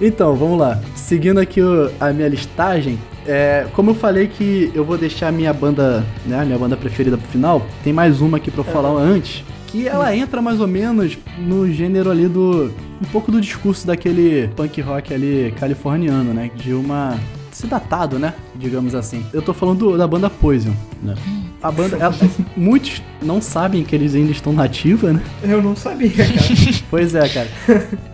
[0.00, 0.78] Então, vamos lá.
[0.94, 5.32] Seguindo aqui o- a minha listagem, é, como eu falei que eu vou deixar a
[5.32, 8.64] minha banda, né, a minha banda preferida pro final, tem mais uma aqui pra eu
[8.64, 12.70] falar antes, que ela entra mais ou menos no gênero ali do
[13.00, 17.18] um pouco do discurso daquele punk rock ali californiano, né, de uma
[17.56, 19.24] se datado, né, digamos assim.
[19.32, 21.14] Eu tô falando do- da banda Poison, né?
[21.62, 22.14] A banda, ela-
[22.54, 25.22] muitos não sabem que eles ainda estão nativa, né?
[25.42, 26.28] Eu não sabia, cara.
[26.90, 27.48] Pois é, cara.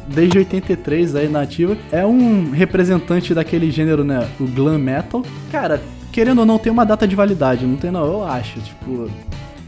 [0.06, 1.76] Desde 83 aí na ativa.
[1.90, 4.28] É um representante daquele gênero, né?
[4.38, 5.24] O glam metal.
[5.50, 5.82] Cara,
[6.12, 7.66] querendo ou não, tem uma data de validade.
[7.66, 8.60] Não tem não, eu acho.
[8.60, 9.10] Tipo.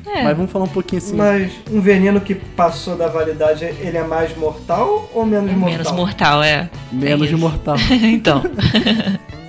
[0.07, 0.23] É.
[0.23, 1.17] Mas vamos falar um pouquinho assim.
[1.17, 5.71] Mas um veneno que passou da validade, ele é mais mortal ou menos mortal?
[5.71, 6.71] Menos mortal, é.
[6.93, 7.77] menos é mortal.
[8.05, 8.41] então.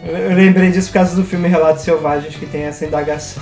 [0.05, 3.41] Eu, lembrei disso por causa do filme Relatos Selvagens, que tem essa indagação.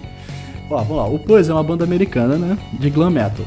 [0.70, 1.06] Ó, vamos lá.
[1.06, 2.58] O Poison é uma banda americana, né?
[2.74, 3.46] De glam metal.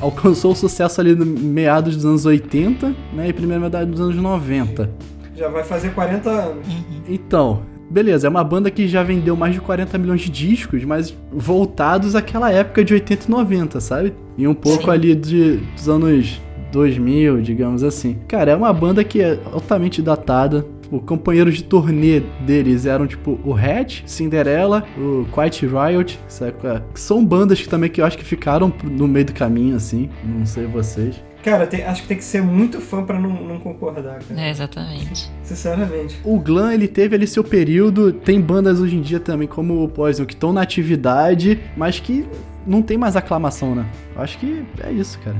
[0.00, 3.28] Alcançou o sucesso ali no meados dos anos 80, né?
[3.28, 4.90] E primeira metade dos anos 90.
[5.36, 6.66] Já vai fazer 40 anos.
[7.06, 11.14] Então, beleza, é uma banda que já vendeu mais de 40 milhões de discos, mas
[11.30, 14.14] voltados àquela época de 80 e 90, sabe?
[14.38, 14.90] E um pouco Sim.
[14.90, 16.40] ali de, dos anos
[16.72, 18.16] 2000, digamos assim.
[18.28, 20.64] Cara, é uma banda que é altamente datada.
[20.90, 26.84] O companheiros de turnê deles eram tipo o Hatch, Cinderella, o Quiet Riot, saca?
[26.92, 30.10] Que São bandas que também que eu acho que ficaram no meio do caminho, assim.
[30.24, 31.22] Não sei vocês.
[31.44, 34.40] Cara, tem- acho que tem que ser muito fã pra não, não concordar, cara.
[34.40, 35.30] É, exatamente.
[35.42, 36.20] Sinceramente.
[36.24, 38.12] O Glam, ele teve ali seu período.
[38.12, 42.26] Tem bandas hoje em dia também, como o Poison, que estão na atividade, mas que
[42.66, 43.86] não tem mais aclamação, né?
[44.14, 45.36] Eu Acho que é isso, cara.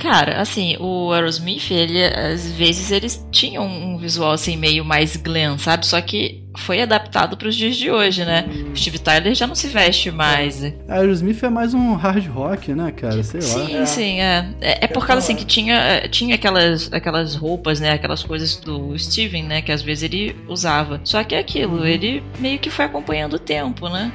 [0.00, 5.58] Cara, assim, o Aerosmith, ele, às vezes eles tinham um visual assim meio mais glam,
[5.58, 5.84] sabe?
[5.86, 8.46] Só que foi adaptado para os dias de hoje, né?
[8.72, 10.64] O Steve Tyler já não se veste mais.
[10.88, 13.22] A Aerosmith é mais um hard rock, né, cara?
[13.22, 13.46] Sei lá.
[13.46, 13.86] Sim, É.
[13.86, 14.48] sim, é.
[14.60, 17.90] É, é por causa assim que tinha, eh, tinha aquelas, aquelas roupas, né?
[17.92, 19.60] Aquelas coisas do Steven, né?
[19.62, 20.98] Que às vezes ele usava.
[21.04, 24.10] Só que é aquilo, ele meio que foi acompanhando o tempo, né?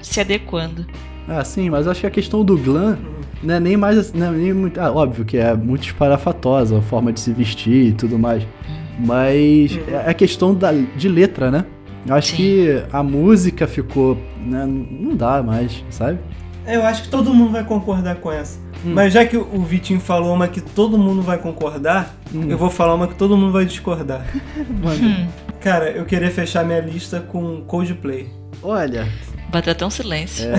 [0.00, 0.86] Se adequando.
[1.28, 2.98] Ah, sim, mas acho que a questão do glam
[3.46, 4.12] não é nem mais.
[4.12, 7.86] Não é nem muito, ah, óbvio que é muito esparafatosa a forma de se vestir
[7.88, 8.42] e tudo mais.
[8.98, 11.64] Mas é a questão da, de letra, né?
[12.06, 12.36] Eu acho Sim.
[12.36, 14.16] que a música ficou.
[14.44, 16.18] Né, não dá mais, sabe?
[16.66, 18.58] Eu acho que todo mundo vai concordar com essa.
[18.84, 18.92] Hum.
[18.94, 22.46] Mas já que o Vitinho falou uma que todo mundo vai concordar, Hum.
[22.48, 24.24] eu vou falar uma que todo mundo vai discordar.
[24.58, 25.26] Hum,
[25.60, 28.28] Cara, eu queria fechar minha lista com Coldplay.
[28.62, 29.08] Olha,
[29.50, 30.44] bateu até um silêncio.
[30.48, 30.54] é,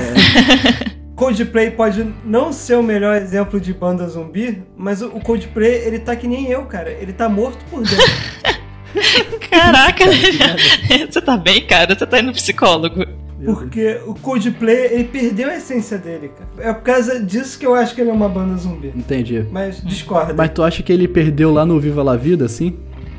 [1.17, 6.15] Coldplay pode não ser o melhor exemplo de banda zumbi, mas o Coldplay, ele tá
[6.15, 6.91] que nem eu, cara.
[6.91, 8.05] Ele tá morto por dentro.
[9.49, 10.05] Caraca,
[11.09, 11.97] você tá bem, cara?
[11.97, 13.03] Você tá indo no psicólogo.
[13.43, 16.69] porque o Coldplay, ele perdeu a essência dele, cara.
[16.69, 18.93] É por causa disso que eu acho que ele é uma banda zumbi.
[18.95, 19.43] entendi.
[19.51, 20.35] Mas discorda.
[20.35, 22.77] Mas tu acha que ele perdeu lá no Viva La Vida, assim?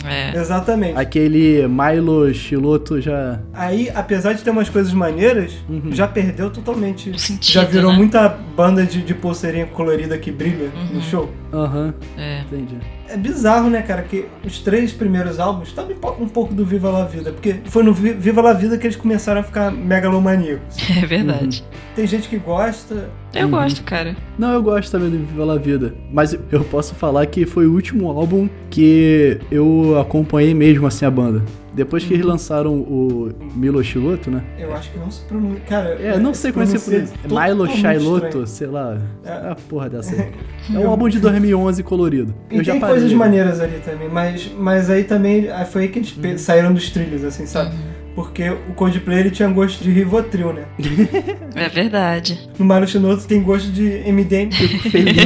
[0.08, 0.32] É.
[0.36, 0.96] Exatamente.
[0.98, 3.40] Aquele Milo Chiloto já.
[3.52, 5.90] Aí, apesar de ter umas coisas maneiras, Uhum.
[5.92, 7.10] já perdeu totalmente.
[7.10, 7.98] O sentido, já virou né?
[7.98, 10.94] muita banda de, de pulseirinha colorida que brilha Uhum.
[10.94, 11.30] no show.
[11.52, 12.40] Aham, É.
[12.42, 12.76] entendi.
[13.10, 17.04] É bizarro, né, cara, que os três primeiros álbuns também um pouco do Viva La
[17.04, 20.76] Vida, porque foi no Vi- Viva La Vida que eles começaram a ficar megalomaníacos.
[21.02, 21.64] É verdade.
[21.94, 23.50] Tem gente que gosta, Eu Uhum.
[23.52, 24.16] gosto, cara.
[24.38, 25.94] Não, eu gosto também do Viva La Vida.
[26.12, 31.10] Mas eu posso falar que foi o último álbum que eu acompanhei mesmo assim a
[31.10, 31.42] banda.
[31.78, 34.42] Depois que eles lançaram o Milo Chiloto, né?
[34.58, 35.60] eu acho que não se pronuncia.
[35.68, 37.16] Cara, É, não sei como é que se pronuncia.
[37.22, 38.46] Milo totalmente Chiloto, estranho.
[38.48, 38.98] sei lá.
[39.24, 39.28] É.
[39.28, 40.32] É a porra dessa aí.
[40.74, 42.34] É um álbum de 2011 colorido.
[42.50, 46.14] E Eu tem coisas maneiras ali também, mas, mas aí também foi aí que eles
[46.16, 46.36] Uhum.
[46.36, 47.74] saíram dos trilhos, assim, sabe?
[48.18, 50.64] Porque o Coldplay ele tinha gosto de Rivotril, né?
[51.54, 52.48] É verdade.
[52.58, 54.50] No Mario Shinoto tem gosto de MDM.
[54.90, 55.16] Feliz.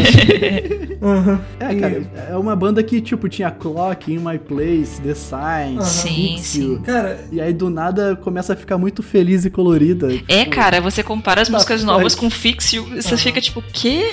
[1.01, 1.40] Aham.
[1.59, 5.78] É, E- cara, é uma banda que, tipo, tinha Clock, In My Place, The Sign,
[5.78, 5.84] Aham.
[5.84, 6.72] Sim, sim.
[6.74, 6.80] You.
[6.84, 10.12] Cara, E aí do nada começa a ficar muito feliz e colorida.
[10.28, 13.62] É, Tipo, cara, você compara as Tá músicas novas com Fix e você fica tipo,
[13.72, 14.05] quê?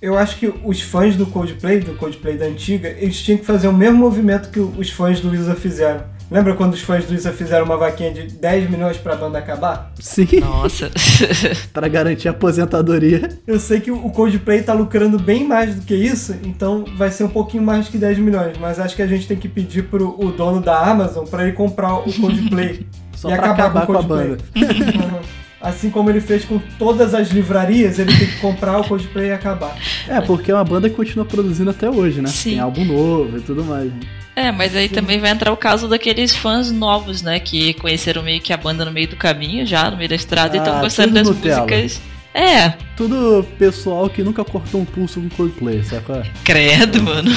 [0.00, 3.66] eu acho que os fãs do Coldplay, do Coldplay da antiga, eles tinham que fazer
[3.68, 6.04] o mesmo movimento que os fãs do Weezer fizeram.
[6.30, 9.92] Lembra quando os fãs do Isa fizeram uma vaquinha de 10 milhões pra banda acabar?
[9.98, 10.88] Sim, Nossa.
[11.72, 13.28] pra garantir a aposentadoria.
[13.46, 17.24] Eu sei que o Coldplay tá lucrando bem mais do que isso, então vai ser
[17.24, 18.56] um pouquinho mais que 10 milhões.
[18.58, 21.52] Mas acho que a gente tem que pedir pro o dono da Amazon pra ele
[21.52, 24.28] comprar o Coldplay Só e pra acabar, acabar com com o a Coldplay.
[24.28, 24.44] banda.
[25.10, 25.39] Uhum.
[25.60, 29.32] Assim como ele fez com todas as livrarias, ele tem que comprar o Coldplay e
[29.32, 29.76] acabar.
[30.08, 32.28] É, porque é uma banda que continua produzindo até hoje, né?
[32.30, 32.50] Sim.
[32.52, 33.90] Tem álbum novo e tudo mais.
[34.34, 37.38] É, mas aí também vai entrar o caso daqueles fãs novos, né?
[37.40, 40.56] Que conheceram meio que a banda no meio do caminho, já, no meio da estrada,
[40.56, 41.60] e Ah, estão gostando das Nutella.
[41.66, 42.00] músicas.
[42.32, 46.22] É, Tudo pessoal que nunca cortou um pulso com Coldplay, saca?
[46.44, 47.30] credo, mano.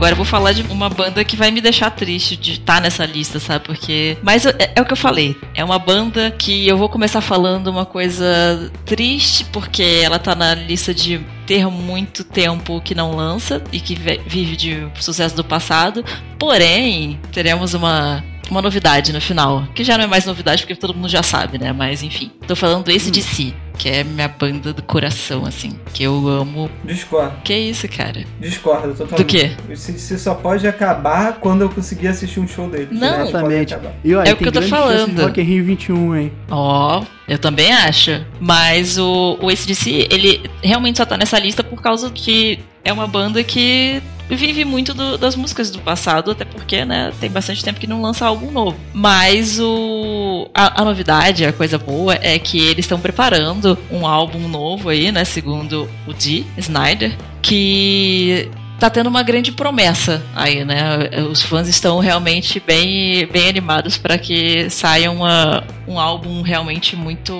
[0.00, 3.04] Agora eu vou falar de uma banda que vai me deixar triste de estar nessa
[3.04, 3.66] lista, sabe?
[3.66, 4.16] Porque.
[4.22, 5.36] Mas é, é o que eu falei.
[5.54, 10.54] É uma banda que eu vou começar falando uma coisa triste, porque ela tá na
[10.54, 15.44] lista de ter muito tempo que não lança e que ve- vive de sucesso do
[15.44, 16.02] passado.
[16.38, 18.24] Porém, teremos uma.
[18.50, 21.56] Uma novidade no final, que já não é mais novidade porque todo mundo já sabe,
[21.58, 21.72] né?
[21.72, 26.02] Mas enfim, tô falando esse de si, que é minha banda do coração, assim, que
[26.02, 26.68] eu amo.
[26.84, 28.24] Discordo, Que isso, cara?
[28.40, 29.18] discordo totalmente.
[29.18, 29.52] Do quê?
[29.72, 32.88] O CDC só pode acabar quando eu conseguir assistir um show dele.
[32.90, 33.22] Não.
[33.22, 33.76] Exatamente.
[34.02, 35.22] E olha, É o que eu tô falando.
[35.22, 36.32] Rock in Rio 21, hein?
[36.50, 38.20] Ó, eu também acho.
[38.40, 43.06] Mas o, o ACDC, ele realmente só tá nessa lista por causa que é uma
[43.06, 44.02] banda que
[44.36, 48.00] vive muito do- das músicas do passado, até porque, né, tem bastante tempo que não
[48.02, 48.76] lança álbum novo.
[48.92, 54.48] Mas o a, a novidade, a coisa boa, é que eles estão preparando um álbum
[54.48, 61.10] novo aí, né, segundo o Dee Snyder, que tá tendo uma grande promessa aí, né?
[61.30, 67.34] Os fãs estão realmente bem, bem animados para que saia uma, um álbum realmente muito.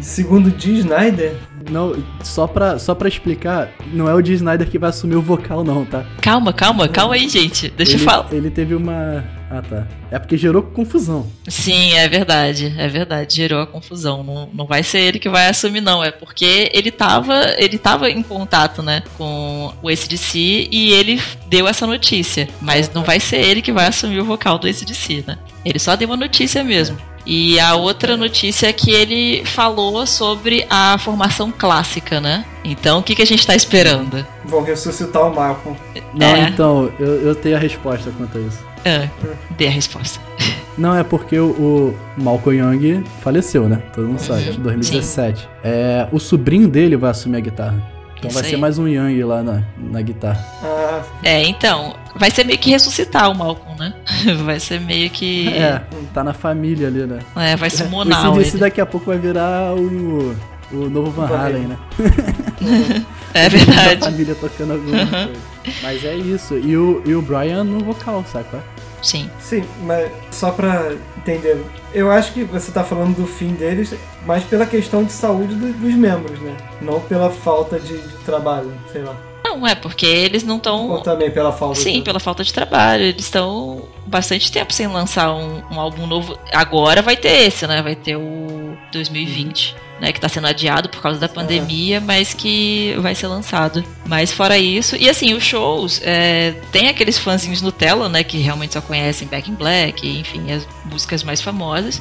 [0.00, 1.34] Segundo Dee Snyder,
[1.70, 5.22] Não, só pra, só pra explicar, não é o Dee Snyder que vai assumir o
[5.22, 6.04] vocal, não, tá?
[6.20, 7.68] Calma, calma, calma aí, gente.
[7.76, 8.28] Deixa ele, eu falar.
[8.32, 9.24] Ele teve uma.
[9.50, 9.86] Ah, tá.
[10.12, 11.26] É porque gerou confusão.
[11.48, 13.34] Sim, é verdade, é verdade.
[13.34, 14.22] Gerou a confusão.
[14.22, 16.04] Não, não vai ser ele que vai assumir, não.
[16.04, 21.66] É porque ele tava, ele tava em contato, né, com o ACDC e ele deu
[21.66, 22.48] essa notícia.
[22.60, 25.36] Mas não vai ser ele que vai assumir o vocal do ACDC, né?
[25.64, 26.96] Ele só deu uma notícia mesmo.
[27.26, 32.44] E a outra notícia é que ele falou sobre a formação clássica, né?
[32.64, 34.26] Então, o que, que a gente tá esperando?
[34.44, 35.76] vão ressuscitar o Malcolm.
[36.14, 36.48] Não, É.
[36.48, 38.58] então, eu, eu tenho a resposta quanto a isso.
[38.84, 39.08] Ah,
[39.56, 40.18] dê a resposta.
[40.78, 43.82] Não, é porque o, o Malcolm Young faleceu, né?
[43.94, 44.54] Todo mundo sabe, Uhum.
[44.54, 45.48] em 2017.
[45.62, 47.82] É, o sobrinho dele vai assumir a guitarra.
[48.16, 48.60] Então Isso vai ser aí.
[48.60, 50.42] mais um Young lá na, na guitarra.
[50.62, 50.79] Ah,
[51.22, 53.94] É, então, vai ser meio que ressuscitar o Malcolm, né?
[54.44, 55.48] Vai ser meio que.
[55.48, 55.80] É,
[56.12, 57.20] tá na família ali, né?
[57.36, 58.58] É, vai o summonar CDC ele.
[58.58, 60.36] daqui a pouco vai virar o,
[60.72, 61.78] o novo Van Halen, né?
[63.32, 64.00] É A verdade.
[64.04, 65.06] família tocando alguma Uhum.
[65.08, 65.40] coisa.
[65.82, 66.58] Mas é isso.
[66.58, 68.62] E o, e o Brian no vocal, saca?
[69.02, 69.30] Sim.
[69.40, 73.94] sim, mas só pra entender, eu acho que você tá falando do fim deles,
[74.26, 76.54] mas pela questão de saúde do- dos membros, né?
[76.82, 79.16] Não pela falta de, de trabalho, sei lá.
[79.42, 81.02] Não, é porque eles não Ou estão.
[81.02, 82.02] também pela falta Sim, de...
[82.02, 83.04] pela falta de trabalho.
[83.04, 86.38] Eles estão bastante tempo sem lançar um, um álbum novo.
[86.52, 87.82] Agora vai ter esse, né?
[87.82, 90.12] Vai ter o 2020, né?
[90.12, 93.82] Que tá sendo adiado por causa da pandemia, mas que vai ser lançado.
[94.06, 94.94] Mas fora isso.
[94.96, 96.00] E assim, os shows.
[96.04, 98.22] é, tem aqueles fãzinhos Nutella, né?
[98.22, 102.00] Que realmente só conhecem Back in Black, enfim, as músicas mais famosas.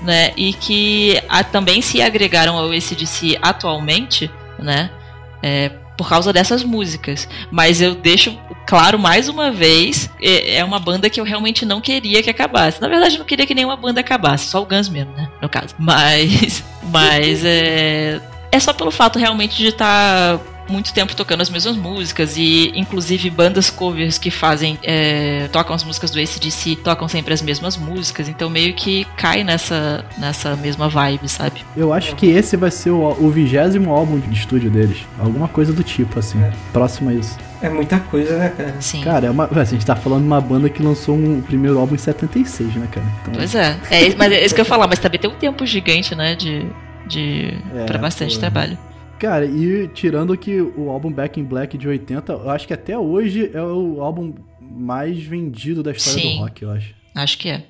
[0.00, 4.90] Né, e que a- também se agregaram ao ACDC atualmente, né?
[5.42, 7.28] é, por causa dessas músicas.
[7.50, 11.80] Mas eu deixo claro mais uma vez, é é uma banda que eu realmente não
[11.80, 12.80] queria que acabasse.
[12.80, 15.28] Na verdade, eu não queria que nenhuma banda acabasse, só o Guns mesmo, né?
[15.42, 15.74] No caso.
[15.78, 18.20] Mas, mas é,
[18.52, 20.38] é só pelo fato realmente de estar
[20.68, 25.82] muito tempo tocando as mesmas músicas e inclusive bandas covers que fazem é, tocam as
[25.84, 30.88] músicas do ACDC tocam sempre as mesmas músicas então meio que cai nessa nessa mesma
[30.88, 34.98] vibe sabe Eu acho que esse vai ser o o vigésimo álbum de estúdio deles.
[35.18, 36.40] Alguma coisa do tipo, assim.
[36.42, 36.52] É.
[36.72, 37.36] Próximo a isso.
[37.62, 38.74] É muita coisa, né, cara?
[38.80, 41.78] sim Cara, é uma, a gente tá falando de uma banda que lançou um primeiro
[41.78, 43.06] álbum em 76, né, cara?
[43.22, 43.76] Então, Pois é.
[43.90, 46.14] é isso- mas é isso que eu ia falar, mas também tem um tempo gigante,
[46.14, 46.34] né?
[46.34, 46.66] De.
[47.06, 48.40] de É, pra bastante pô.
[48.40, 48.76] trabalho.
[49.18, 52.96] Cara, e tirando que o álbum Back in Black de 80, eu acho que até
[52.96, 56.36] hoje é o álbum mais vendido da história Sim.
[56.36, 56.94] do rock, eu acho.
[57.16, 57.64] Acho que é.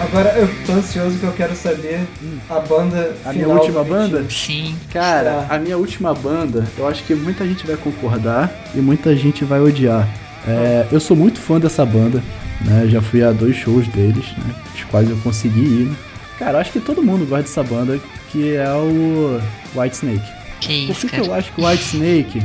[0.00, 2.00] Agora eu tô ansioso que eu quero saber
[2.48, 4.24] a banda A minha última do banda?
[4.30, 4.76] Sim.
[4.92, 5.54] Cara, Tá.
[5.54, 9.60] a minha última banda, eu acho que muita gente vai concordar e muita gente vai
[9.60, 10.08] odiar.
[10.46, 12.22] É, eu sou muito fã dessa banda,
[12.64, 12.86] né?
[12.88, 14.54] Já fui a dois shows deles, né?
[14.74, 15.86] Os quais eu consegui ir.
[15.86, 15.96] né?
[16.38, 17.98] Cara, eu acho que todo mundo gosta dessa banda,
[18.30, 19.40] que é o
[19.74, 20.32] White Snake.
[20.60, 22.42] Que Por isso, que, que eu acho que o White Snake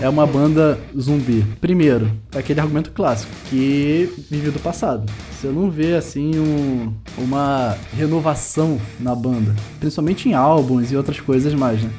[0.00, 1.44] é uma banda zumbi?
[1.60, 5.10] Primeiro, é aquele argumento clássico, que vive do passado.
[5.32, 9.54] Você não vê, assim, um- uma renovação na banda.
[9.80, 11.90] Principalmente em álbuns e outras coisas mais, né?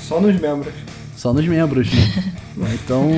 [0.00, 0.72] Só nos membros.
[1.16, 2.32] Só nos membros, né?
[2.84, 3.08] então,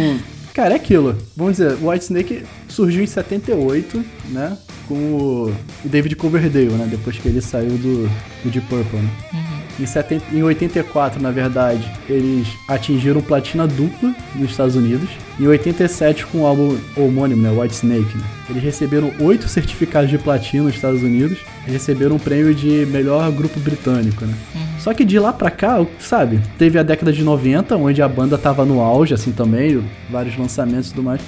[0.58, 1.16] cara, é aquilo.
[1.36, 4.58] Vamos dizer, o White Snake surgiu em 78, né?
[4.88, 5.54] Com o
[5.84, 6.88] David Coverdale, né?
[6.90, 8.08] Depois que ele saiu do,
[8.42, 9.57] do Deep Purple, né?
[9.78, 15.08] Em, 70, em 84, na verdade, eles atingiram platina dupla nos Estados Unidos.
[15.38, 20.18] Em 87, com o álbum homônimo, né, White Snake, né, eles receberam oito certificados de
[20.18, 24.34] platina nos Estados Unidos e receberam um prêmio de melhor grupo britânico, né.
[24.80, 28.36] Só que de lá pra cá, sabe, teve a década de 90, onde a banda
[28.36, 31.20] tava no auge, assim também, vários lançamentos e tudo mais.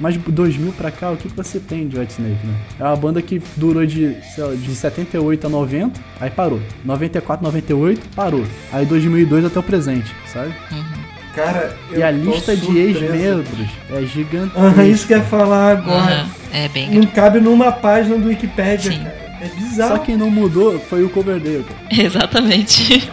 [0.00, 2.54] Mas de 2000 pra cá, o que que você tem de White Snake, né?
[2.80, 6.60] É uma banda que durou de, sei lá, de 78 a 90, aí parou.
[6.84, 8.44] 94, 98, parou.
[8.72, 10.52] Aí 2002 até o presente, sabe?
[11.34, 14.60] Cara, eu e a lista de ex-membros é gigantesca.
[14.60, 16.20] Aham, isso que eu ia falar agora.
[16.22, 16.30] Aham.
[16.52, 16.90] É bem.
[16.90, 18.98] Não cabe numa página do Wikipedia, Sim.
[18.98, 19.24] cara.
[19.40, 19.98] É Só bizarro.
[20.04, 21.80] quem não mudou foi o Coverdale, cara.
[22.02, 23.10] Exatamente.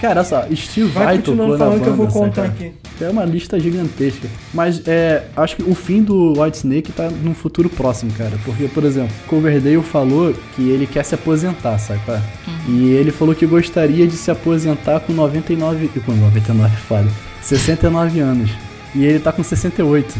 [0.00, 2.42] Cara, olha só, Steve Vai Vai continuando tocou na falando banda, que eu vou contar
[2.42, 2.54] saca?
[2.54, 2.72] aqui.
[3.00, 4.28] É uma lista gigantesca.
[4.52, 8.32] Mas é, acho que o fim do White Snake tá num futuro próximo, cara.
[8.44, 12.22] Porque, por exemplo, Coverdale falou que ele quer se aposentar, saca?
[12.68, 15.88] E ele falou que gostaria de se aposentar com 99.
[16.04, 17.08] Com 99, foda.
[17.40, 18.50] 69 anos.
[18.94, 20.14] E ele tá com 68.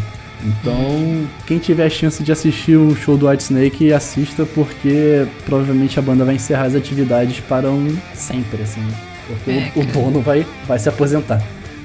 [0.45, 5.99] Então, quem tiver a chance de assistir um show do White Snake, assista, porque provavelmente
[5.99, 8.87] a banda vai encerrar as atividades para um sempre, assim.
[9.29, 9.93] Porque É, o, o cara.
[9.93, 11.41] dono vai, vai se aposentar.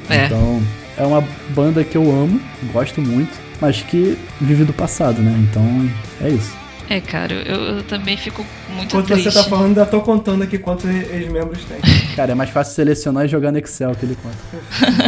[0.10, 0.26] É.
[0.26, 0.62] Então,
[0.98, 2.40] é uma banda que eu amo,
[2.72, 3.32] gosto muito,
[3.62, 5.34] mas que vive do passado, né?
[5.50, 5.90] Então,
[6.22, 6.52] é isso.
[6.90, 9.32] É, cara, eu, eu também fico muito Enquanto triste.
[9.32, 11.78] você tá falando, ainda tô contando aqui quantos ex-membros tem.
[12.16, 14.38] Cara, é mais fácil selecionar e jogar no Excel que ele conta.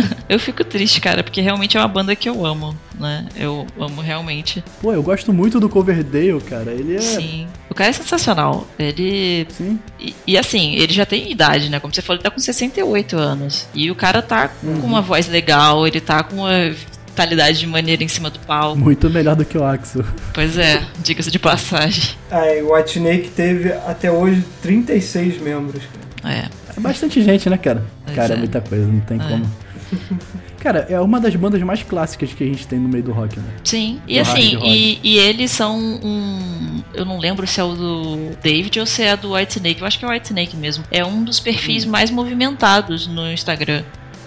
[0.28, 3.28] Eu fico triste, cara, porque realmente é uma banda que eu amo, né?
[3.36, 4.64] Eu amo realmente.
[4.82, 6.72] Pô, eu gosto muito do Coverdale, cara.
[6.72, 7.00] Ele é.
[7.02, 7.48] Sim.
[7.70, 8.68] O cara é sensacional.
[8.80, 9.46] Ele.
[9.50, 9.80] Sim.
[10.00, 11.80] E, e assim, ele já tem idade, né?
[11.80, 13.68] Como você falou, ele tá com 68 anos.
[13.74, 14.82] E o cara tá Uhum.
[14.82, 18.78] com uma voz legal, ele tá com uma vitalidade de maneira em cima do palco.
[18.80, 20.04] Muito melhor do que o Axel.
[20.34, 22.16] Pois é, diga-se de passagem.
[22.32, 25.84] Aí, o White Snake teve até hoje 36 membros.
[26.22, 26.36] cara.
[26.36, 26.50] É.
[26.76, 27.86] É bastante gente, né, cara?
[28.04, 28.40] Pois cara, é é.
[28.40, 29.24] muita coisa, não tem É.
[29.24, 29.65] como.
[30.60, 33.40] Cara, é uma das bandas mais clássicas que a gente tem no meio do rock,
[33.40, 33.54] né?
[33.64, 36.84] Sim, e Do assim, e, e eles são um.
[36.94, 39.82] Eu não lembro se é o do David ou se é do White Snake.
[39.82, 40.84] Eu acho que é o White Snake mesmo.
[40.90, 43.84] É um dos perfis mais movimentados no Instagram.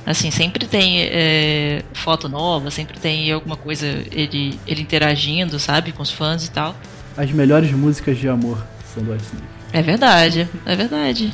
[0.06, 6.02] Assim, sempre tem é, foto nova, sempre tem alguma coisa ele, ele interagindo, sabe, com
[6.02, 6.74] os fãs e tal.
[7.16, 9.57] As melhores músicas de amor são do White Snake.
[9.72, 11.32] É verdade, é verdade.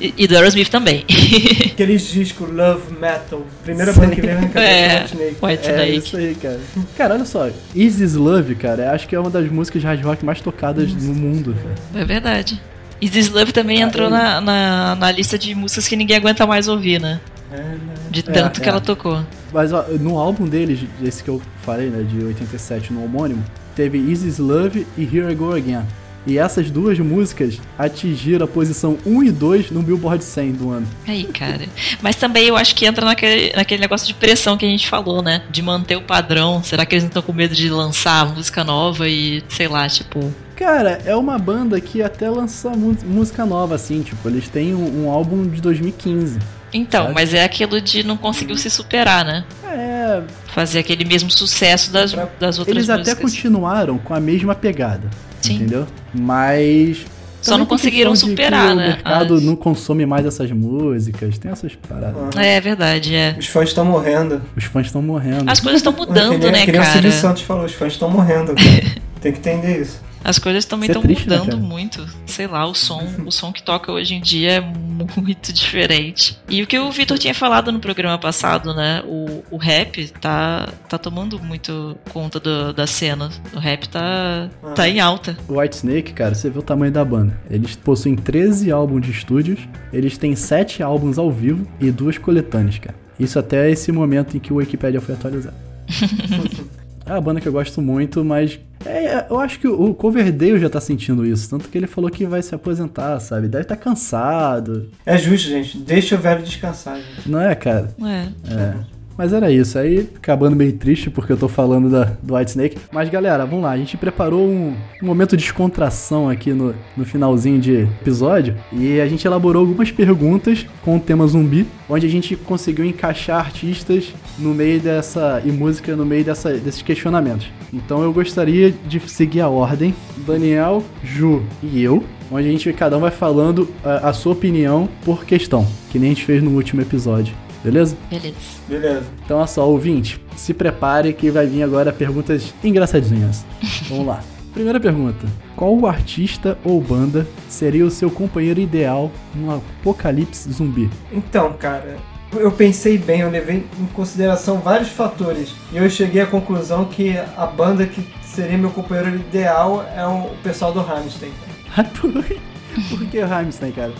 [0.00, 1.04] E, e do Aerosmith também.
[1.72, 3.42] Aqueles discos Love Metal.
[3.64, 4.00] Primeira Sim.
[4.00, 5.36] banda que veio na cabeça É, do White Snake.
[5.42, 6.60] White É isso aí, cara.
[6.96, 7.48] Cara, olha só.
[7.74, 10.92] Is This Love, cara, acho que é uma das músicas de hard rock mais tocadas
[10.92, 12.02] no mundo, cara.
[12.02, 12.60] É verdade.
[13.00, 16.46] E This Love também Ah, entrou na, na, na lista de músicas que ninguém aguenta
[16.46, 17.20] mais ouvir, né?
[17.52, 17.78] É, né?
[18.10, 18.72] De tanto É, que é.
[18.72, 19.22] ela tocou.
[19.52, 23.42] Mas ó, no álbum deles, esse que eu falei, né, de 87, no homônimo,
[23.74, 25.82] teve Is This Love e Here I Go Again.
[26.28, 30.86] E essas duas músicas atingiram a posição 1 e 2 no Billboard 100 do ano.
[31.06, 31.64] Aí, cara.
[32.02, 35.22] Mas também eu acho que entra naquele, naquele negócio de pressão que a gente falou,
[35.22, 35.42] né?
[35.50, 36.62] De manter o padrão.
[36.62, 40.32] Será que eles não estão com medo de lançar música nova e, sei lá, tipo.
[40.54, 45.10] Cara, é uma banda que até lança música nova, assim, tipo, eles têm um, um
[45.10, 46.38] álbum de 2015.
[46.72, 47.14] Então, Sabe?
[47.14, 49.44] mas é aquilo de não conseguiu se superar, né?
[49.64, 50.22] É,
[50.58, 53.18] Fazer aquele mesmo sucesso das, das outras eles até músicas.
[53.32, 55.08] continuaram com a mesma pegada,
[55.40, 55.54] Sim.
[55.54, 55.86] entendeu?
[56.12, 56.98] Mas...
[57.40, 61.38] Só também não conseguiram que superar, o né, mercado as- não consome mais essas músicas,
[61.38, 62.16] tem essas paradas.
[62.36, 63.36] Ah, É verdade, é.
[63.38, 64.42] Os fãs estão morrendo.
[64.56, 65.48] Os fãs estão morrendo.
[65.48, 67.12] As coisas estão que mudando, nem, né, que nem o Silvio cara?
[67.22, 68.54] Santos falou, os fãs estão morrendo.
[68.54, 68.66] cara.
[69.20, 70.00] Tem que entender isso.
[70.24, 71.62] As coisas também é estão triste, né, mudando cara?
[71.62, 72.06] muito.
[72.26, 76.38] Sei lá, o som, o som que toca hoje em dia é muito diferente.
[76.48, 79.02] E o que o Vitor tinha falado no programa passado, né?
[79.06, 83.30] O, o rap tá, tá tomando muito conta do- da cena.
[83.54, 85.36] O rap tá, tá em alta.
[85.48, 87.38] O White Snake, cara, você vê o tamanho da banda.
[87.50, 89.60] Eles possuem 13 álbuns de estúdios,
[89.92, 92.96] eles têm 7 álbuns ao vivo e duas coletâneas, cara.
[93.18, 95.56] Isso até esse momento em que o Wikipedia foi atualizado.
[97.08, 100.70] é uma banda que eu gosto muito, mas É, eu acho que o Coverdale já
[100.70, 101.50] tá sentindo isso.
[101.50, 103.48] Tanto que ele falou que vai se aposentar, sabe?
[103.48, 104.88] Deve estar tá cansado.
[105.04, 105.78] É justo, gente.
[105.78, 107.28] Deixa o velho descansar, gente.
[107.28, 107.88] Não é, cara?
[108.00, 108.52] É.
[108.52, 108.97] É.
[109.18, 109.76] Mas era isso.
[109.76, 112.78] Aí acabando meio triste porque eu tô falando da, do White Snake.
[112.92, 113.72] Mas galera, vamos lá.
[113.72, 118.54] A gente preparou um, um momento de descontração aqui no, no finalzinho de episódio.
[118.72, 121.66] E a gente elaborou algumas perguntas com o tema zumbi.
[121.88, 125.42] Onde a gente conseguiu encaixar artistas no meio dessa.
[125.44, 127.50] e música no meio dessa, desses questionamentos.
[127.72, 129.92] Então eu gostaria de seguir a ordem.
[130.18, 134.88] Daniel, Ju e eu onde a gente cada um vai falando a, a, sua opinião
[135.02, 137.34] por questão, que nem a gente fez no último episódio.
[137.62, 137.96] Beleza?
[138.10, 138.36] Beleza.
[138.68, 139.06] Beleza.
[139.24, 143.44] Então, olha só, ouvinte, se prepare que vai vir agora perguntas engraçadinhas.
[143.88, 144.22] Vamos lá.
[144.52, 150.90] Primeira pergunta: Qual o artista ou banda seria o seu companheiro ideal no apocalipse zumbi?
[151.12, 151.96] Então, cara,
[152.32, 157.16] eu pensei bem, eu levei em consideração vários fatores e eu cheguei à conclusão que
[157.36, 161.32] a banda que seria meu companheiro ideal é o pessoal do Rammstein.
[162.90, 163.92] Por que o Rammstein, cara?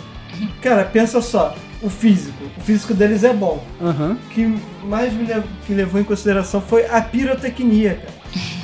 [0.61, 2.37] Cara, pensa só, o físico.
[2.57, 3.63] O físico deles é bom.
[3.81, 4.17] Aham.
[4.25, 4.53] O que
[4.83, 8.19] mais me lev- que levou em consideração foi a pirotecnia, cara.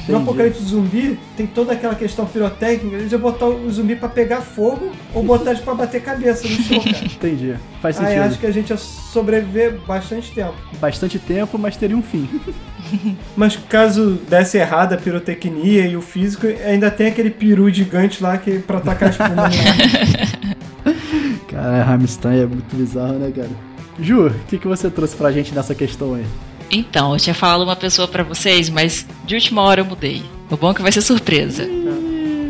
[0.08, 0.22] No Entendi.
[0.30, 4.92] Apocalipse Zumbi tem toda aquela questão pirotécnica, eles iam botar o zumbi pra pegar fogo
[5.12, 6.98] ou botar eles pra bater cabeça no chão, cara.
[7.12, 7.56] Entendi.
[7.82, 8.22] Faz Aí sentido.
[8.24, 10.54] acho que a gente ia sobreviver bastante tempo.
[10.80, 12.30] Bastante tempo, mas teria um fim.
[13.36, 18.38] Mas caso desse errado a pirotecnia e o físico, ainda tem aquele peru gigante lá
[18.38, 19.56] que pra tacar espuma no.
[21.56, 23.50] Cara, Rammstein é muito bizarro, né, cara?
[23.98, 26.26] Ju, o que, que você trouxe pra gente nessa questão aí?
[26.70, 30.22] Então, eu tinha falado uma pessoa pra vocês, mas de última hora eu mudei.
[30.52, 31.64] O bom é que vai ser surpresa.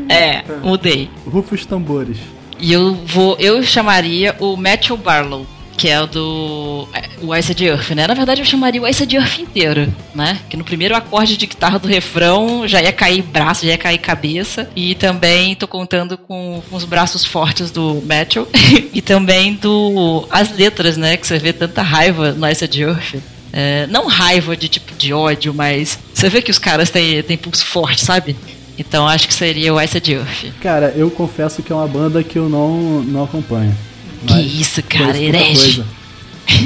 [0.10, 1.08] É, mudei.
[1.24, 2.18] Rufa os tambores.
[2.60, 3.38] E eu vou.
[3.40, 5.46] Eu chamaria o Matthew Barlow,
[5.78, 6.88] que é o do.
[6.94, 8.08] é, O Ice de Earth, né?
[8.08, 10.40] Na verdade, eu chamaria o Ice de Earth inteiro, né?
[10.50, 13.98] Que no primeiro acorde de guitarra do refrão já ia cair braço, já ia cair
[13.98, 14.70] cabeça.
[14.76, 18.48] E também tô contando com, com os braços fortes do Matthew.
[18.94, 20.28] e também do.
[20.30, 21.18] As letras, né?
[21.18, 23.16] Que você vê tanta raiva no Ice de Earth.
[23.52, 27.38] É, não raiva de tipo de ódio, mas você vê que os caras têm, têm
[27.38, 28.36] pulso forte, sabe?
[28.78, 30.52] Então acho que seria o Ice de Earth.
[30.62, 33.74] Cara, eu confesso que é uma banda que eu não, não acompanho.
[34.26, 35.76] Que Mas isso, cara, herege.
[35.76, 35.86] coisa.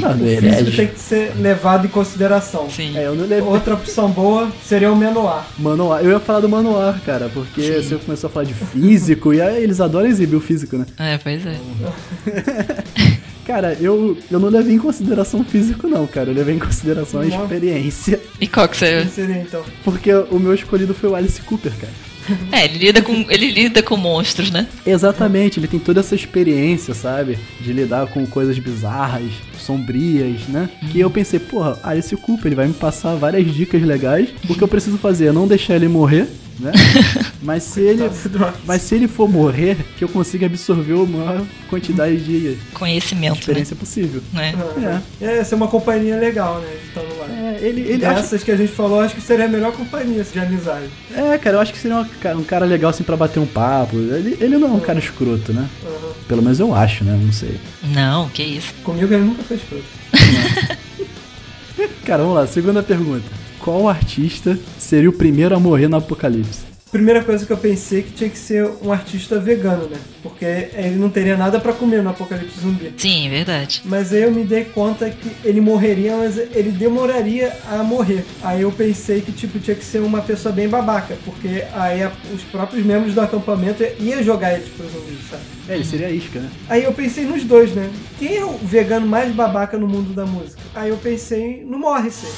[0.00, 0.76] Não, não é O físico herege.
[0.76, 2.68] tem que ser levado em consideração.
[2.70, 2.96] Sim.
[2.96, 3.40] É, eu não levei.
[3.40, 5.42] Outra opção boa seria o Manoir.
[5.58, 6.04] Manuar.
[6.04, 7.82] Eu ia falar do manuar, cara, porque Sim.
[7.82, 10.84] você começou a falar de físico, e aí eles adoram exibir o físico, né?
[10.98, 11.56] É, pois é.
[13.46, 16.30] Cara, eu, eu não levei em consideração o físico, não, cara.
[16.30, 18.20] Eu levei em consideração a experiência.
[18.40, 19.64] E qual que seria então?
[19.82, 21.92] Porque o meu escolhido foi o Alice Cooper, cara.
[22.52, 24.66] É, ele lida com, ele lida com monstros, né?
[24.84, 27.38] Exatamente, ele tem toda essa experiência, sabe?
[27.60, 30.68] De lidar com coisas bizarras, sombrias, né?
[30.90, 34.30] Que eu pensei, porra, Alice Cooper, ele vai me passar várias dicas legais.
[34.48, 36.26] O que eu preciso fazer é não deixar ele morrer,
[36.60, 36.72] né?
[37.42, 38.02] Mas se ele,
[38.66, 43.74] mas se ele for morrer, que eu consiga absorver a maior quantidade de Conhecimento, experiência
[43.74, 44.22] possível.
[44.30, 44.52] né?
[44.76, 45.02] né?
[45.22, 45.36] É.
[45.38, 46.68] Ia ser uma companhia legal, né?
[47.18, 47.26] Lá.
[47.28, 50.22] É, ele, ele acha- Dessas que a gente falou, acho que seria a melhor companhia
[50.22, 50.90] de amizade.
[51.14, 53.96] é, cara, eu acho que seria ca- um cara legal assim pra bater um papo.
[53.96, 55.66] Ele, ele não é um cara escroto, né?
[55.82, 56.10] Uhum.
[56.28, 57.18] Pelo menos eu acho, né?
[57.20, 57.58] Não sei.
[57.84, 58.74] Não, que isso.
[58.84, 59.84] Comigo ele nunca fez fruto.
[62.04, 63.39] Cara, vamos lá, segunda pergunta.
[63.60, 66.70] Qual artista seria o primeiro a morrer no apocalipse?
[66.90, 69.96] Primeira coisa que eu pensei que tinha que ser um artista vegano, né?
[70.24, 72.92] Porque ele não teria nada pra comer no apocalipse zumbi.
[72.96, 73.82] Sim, verdade.
[73.84, 78.24] Mas aí eu me dei conta que ele morreria, mas ele demoraria a morrer.
[78.42, 82.00] Aí eu pensei que tipo tinha que ser uma pessoa bem babaca, porque aí
[82.34, 85.42] os próprios membros do acampamento iam jogar eles pros zumbis, sabe?
[85.68, 86.50] É, ele seria a isca, né?
[86.68, 87.88] Aí eu pensei nos dois, né?
[88.18, 90.60] Quem é o vegano mais babaca no mundo da música?
[90.74, 92.28] Aí eu pensei no Morrissey.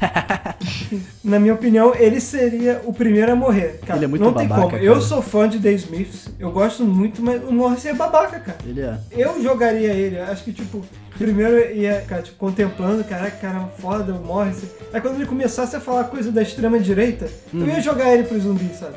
[1.24, 3.80] Na minha opinião, ele seria o primeiro a morrer.
[3.86, 4.82] Cara, Ele é muito não tem babaca, como.
[4.82, 5.04] Eu cara.
[5.04, 8.58] sou fã de The Smiths, eu gosto muito, mas o Morrissey é babaca, cara.
[8.64, 8.98] Ele é.
[9.10, 10.84] Eu jogaria ele, acho que tipo,
[11.18, 14.68] primeiro eu ia ficar tipo, contemplando, caraca, cara, foda, o Morrissey.
[14.92, 17.66] Aí quando ele começasse a falar coisa da extrema direita, eu Hum.
[17.66, 18.94] ia jogar ele pro zumbi, sabe?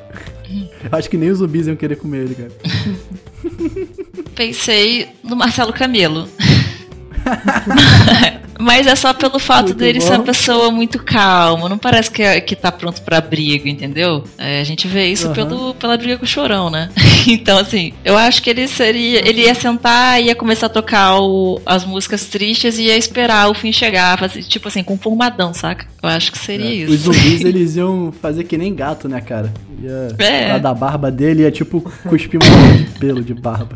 [0.84, 2.52] Eu acho que nem os zumbis iam querer comer ele, cara.
[4.36, 6.28] Pensei no Marcelo Camelo.
[8.62, 10.05] Mas é só pelo fato Muito dele bom.
[10.05, 11.70] ser uma pessoa muito calma.
[11.70, 14.26] Não parece que, é- que tá pronto pra briga, entendeu?
[14.38, 15.34] É, a gente vê isso Aham.
[15.34, 16.89] pelo, pela briga com o chorão, né?
[17.26, 19.26] então, assim, eu acho que ele seria.
[19.28, 23.53] Ele ia sentar, ia começar a tocar o- as músicas tristes e ia esperar o
[23.53, 24.20] fim chegar.
[24.20, 25.88] Fazer, tipo assim, conformadão, saca?
[26.03, 26.74] Eu acho que seria É.
[26.74, 26.93] isso.
[26.93, 29.53] Os zumbis, eles iam fazer que nem gato, né, cara?
[29.82, 30.60] Ia, É.
[30.60, 31.80] da barba dele ia tipo
[32.10, 33.76] cuspir bola de pelo de barba.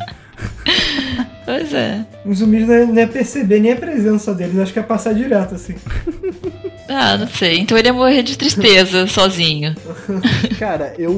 [1.45, 2.05] Pois é.
[2.25, 5.13] Os zumbis não ia, não ia perceber nem a presença dele, acho que ia passar
[5.13, 5.75] direto, assim.
[6.89, 7.59] Ah, não sei.
[7.59, 9.73] Então ele ia morrer de tristeza sozinho.
[10.59, 11.11] Cara, eu.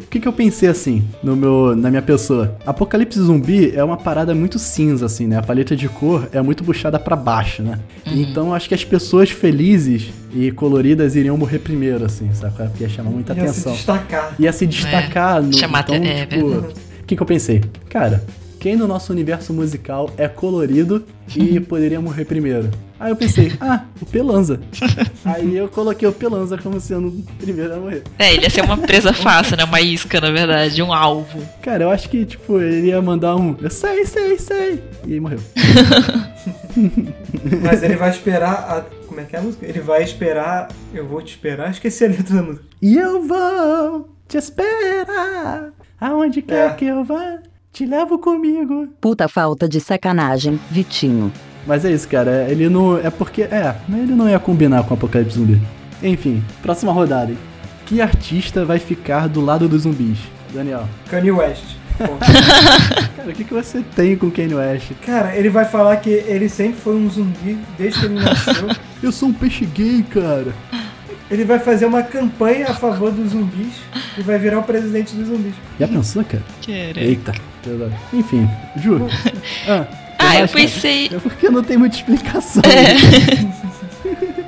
[0.00, 2.56] O que, que eu pensei assim, no meu, na minha pessoa?
[2.64, 5.36] Apocalipse zumbi é uma parada muito cinza, assim, né?
[5.36, 7.80] A paleta de cor é muito puxada pra baixo, né?
[8.06, 12.54] Então acho que as pessoas felizes e coloridas iriam morrer primeiro, assim, sabe?
[12.56, 13.72] Porque ia chamar muita Ia se atenção.
[13.72, 14.34] destacar.
[14.38, 15.52] Ia se destacar no.
[15.58, 16.72] Chamar então, até- é tipo, o
[17.08, 17.60] que, que eu pensei?
[17.90, 18.22] Cara,
[18.58, 21.04] quem no nosso universo musical é colorido
[21.34, 22.70] e poderia morrer primeiro?
[23.00, 24.60] Aí eu pensei, ah, o Pelanza.
[25.24, 28.02] Aí eu coloquei o Pelanza como sendo o primeiro a morrer.
[28.18, 29.62] É, ele ia ser uma presa fácil, né?
[29.62, 31.40] Uma isca, na verdade, um alvo.
[31.62, 33.56] Cara, eu acho que, tipo, ele ia mandar um.
[33.62, 34.82] Eu sei, sei, sei.
[35.06, 35.38] E aí morreu.
[37.62, 38.84] Mas ele vai esperar a.
[39.06, 39.64] Como é que é a música?
[39.66, 40.68] Ele vai esperar.
[40.92, 41.70] Eu vou te esperar.
[41.70, 42.64] Esqueci a letra da música.
[42.82, 45.70] E eu vou te esperar.
[46.00, 46.74] Aonde quer É.
[46.74, 47.38] que eu vá,
[47.72, 48.88] te levo comigo.
[49.00, 51.32] Puta falta de sacanagem, Vitinho.
[51.66, 52.46] Mas é isso, cara.
[52.50, 52.98] Ele não.
[52.98, 53.42] É porque.
[53.42, 55.60] É, ele não ia combinar com o Apocalipse Zumbi.
[56.02, 57.30] Enfim, próxima rodada.
[57.32, 57.38] hein?
[57.86, 60.18] Que artista vai ficar do lado dos zumbis?
[60.52, 60.88] Daniel.
[61.10, 61.76] Kanye West.
[63.16, 64.92] Cara, o que, que você tem com Kanye West?
[65.04, 68.68] Cara, ele vai falar que ele sempre foi um zumbi desde que ele nasceu.
[69.02, 70.52] Eu sou um peixe gay, cara.
[71.30, 73.74] Ele vai fazer uma campanha a favor dos zumbis
[74.16, 75.54] e vai virar o presidente dos zumbis.
[75.78, 76.42] Já pensou, cara?
[76.62, 77.02] Querer.
[77.02, 77.34] Eita.
[77.64, 77.94] verdade.
[78.12, 79.08] Enfim, juro.
[79.68, 79.86] Ah,
[80.20, 81.06] Ah, eu que- pensei.
[81.14, 82.60] É porque não tem muita explicação.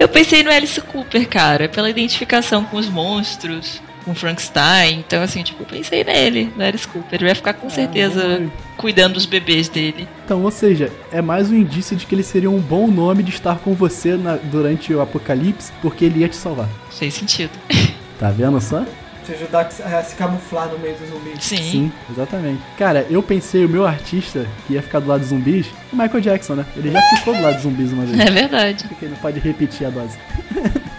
[0.01, 4.99] Eu pensei no Alice Cooper, cara, pela identificação com os monstros, com Frankenstein.
[5.07, 7.09] Então, assim, tipo, pensei nele, no Alice Cooper.
[7.19, 8.51] Ele vai ficar com certeza bom.
[8.77, 10.09] cuidando dos bebês dele.
[10.25, 13.31] Então, ou seja, é mais um indício de que ele seria um bom nome de
[13.31, 16.69] estar com você na- durante o apocalipse, porque ele ia te salvar.
[16.91, 17.51] Fez sentido.
[18.21, 18.85] Tá vendo só?
[19.25, 21.43] Te ajudar a se camuflar no meio dos zumbis.
[21.43, 21.57] Sim.
[21.57, 22.61] Sim, exatamente.
[22.77, 26.21] Cara, eu pensei o meu artista que ia ficar do lado dos zumbis, o Michael
[26.21, 26.67] Jackson, né?
[26.77, 28.21] Ele já ficou do lado dos zumbis uma vez.
[28.21, 28.85] É verdade.
[28.89, 30.19] Porque ele não pode repetir a dose.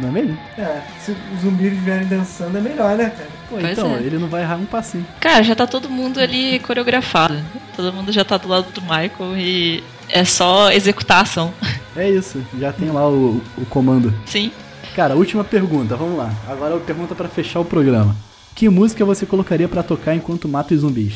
[0.00, 0.38] não é mesmo?
[0.58, 3.28] É, se os zumbis vierem dançando é melhor, né, cara?
[3.48, 3.98] Pô, Pois então, é.
[4.00, 5.06] ele não vai errar um passinho.
[5.20, 7.36] Cara, já tá todo mundo ali coreografado.
[7.76, 11.52] Todo mundo já tá do lado do Michael e é só executar a ação.
[11.96, 14.14] É isso, já tem lá o, o comando.
[14.24, 14.52] Sim.
[14.94, 16.32] Cara, última pergunta, vamos lá.
[16.48, 18.14] Agora a pergunta pra fechar o programa.
[18.54, 21.14] Que música você colocaria pra tocar enquanto mata os zumbis?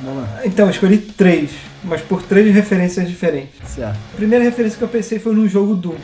[0.00, 0.40] Vamos lá.
[0.44, 1.50] Então, eu escolhi três,
[1.82, 3.54] mas por três referências diferentes.
[3.66, 3.96] Certo.
[4.12, 5.96] A primeira referência que eu pensei foi no jogo Doom.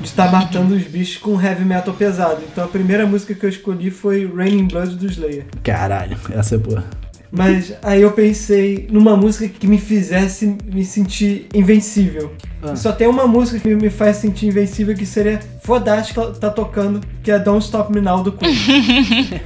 [0.00, 2.42] De estar matando os bichos com heavy metal pesado.
[2.50, 5.46] Então a primeira música que eu escolhi foi Raining Blood do Slayer.
[5.62, 6.84] Caralho, essa é boa.
[7.34, 12.34] Mas aí eu pensei numa música que me fizesse me sentir invencível.
[12.62, 12.76] Ah.
[12.76, 17.30] Só tem uma música que me faz sentir invencível que seria fodástica tá tocando, que
[17.30, 18.54] é Don't Stop Me Now do Queen.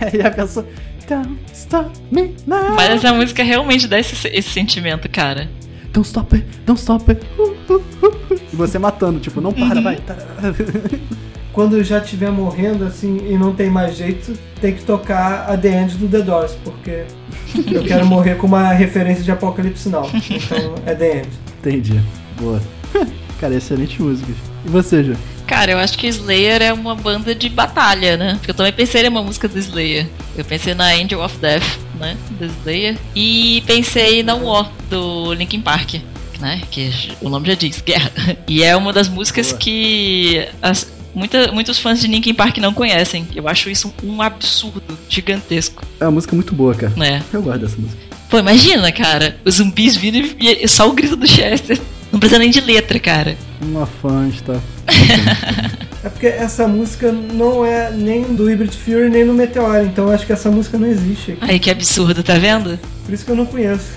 [0.01, 0.67] Aí a pessoa.
[1.09, 2.75] Don't stop me now.
[2.75, 5.49] Mas essa música realmente dá esse, esse sentimento, cara.
[5.97, 7.25] Don't stop it, don't stop it.
[7.39, 8.41] Uh, uh, uh, uh.
[8.53, 9.99] E você matando, tipo, não para, vai.
[11.55, 15.57] Quando eu já estiver morrendo assim e não tem mais jeito, tem que tocar a
[15.57, 17.07] The End do The Doors, porque
[17.73, 20.11] eu quero morrer com uma referência de Apocalipse Now.
[20.13, 21.29] Então é The End.
[21.61, 21.99] Entendi.
[22.39, 22.61] Boa.
[23.41, 24.31] Cara, excelente música.
[24.67, 25.17] E você, Ju?
[25.47, 28.35] Cara, eu acho que Slayer é uma banda de batalha, né?
[28.35, 30.07] Porque eu também pensei em uma música do Slayer.
[30.37, 32.17] Eu pensei na Angel of Death, né?
[32.63, 32.97] Slayer.
[33.15, 35.95] E pensei na War, do Linkin Park.
[36.41, 36.61] Né?
[36.71, 36.91] Que
[37.23, 38.11] o nome já diz, guerra.
[38.47, 39.59] E é uma das músicas Boa.
[39.59, 43.27] que as- muita- muitos fãs de Linkin Park não conhecem.
[43.35, 46.93] Eu acho isso um absurdo gigantesco, É uma música muito boa, cara.
[46.97, 47.23] né?
[47.33, 47.99] Eu gosto dessa música.
[48.29, 51.81] Pô, imagina, cara, os zumbis vindo e, e só o grito do Chester.
[52.13, 53.37] Não precisa nem de letra, cara.
[53.63, 54.61] Uma fã está.
[56.07, 60.13] É porque essa música não é nem do Hybrid Fury nem no Meteor, então eu
[60.13, 61.33] acho que essa música não existe.
[61.33, 61.41] aqui.
[61.41, 62.79] Ai, que absurdo, tá vendo?
[63.05, 63.91] Por isso que eu não conheço.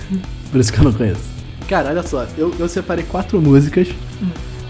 [0.51, 1.21] Por isso que eu não conheço.
[1.67, 3.89] Cara, olha só, eu, eu separei quatro músicas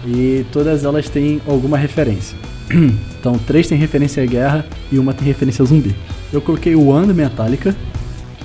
[0.06, 2.36] e todas elas têm alguma referência.
[3.20, 5.94] Então, três têm referência à guerra e uma tem referência a zumbi.
[6.32, 7.76] Eu coloquei o One do Metallica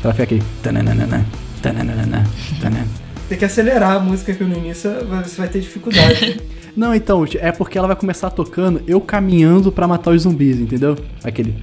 [0.01, 0.43] pra ficar aquele.
[0.61, 1.25] tananana,
[1.61, 2.25] tananana,
[2.59, 2.87] tanana.
[3.29, 6.41] Tem que acelerar a música que no início você vai ter dificuldade.
[6.75, 10.97] Não, então, é porque ela vai começar tocando eu caminhando pra matar os zumbis, entendeu?
[11.23, 11.55] Aquele.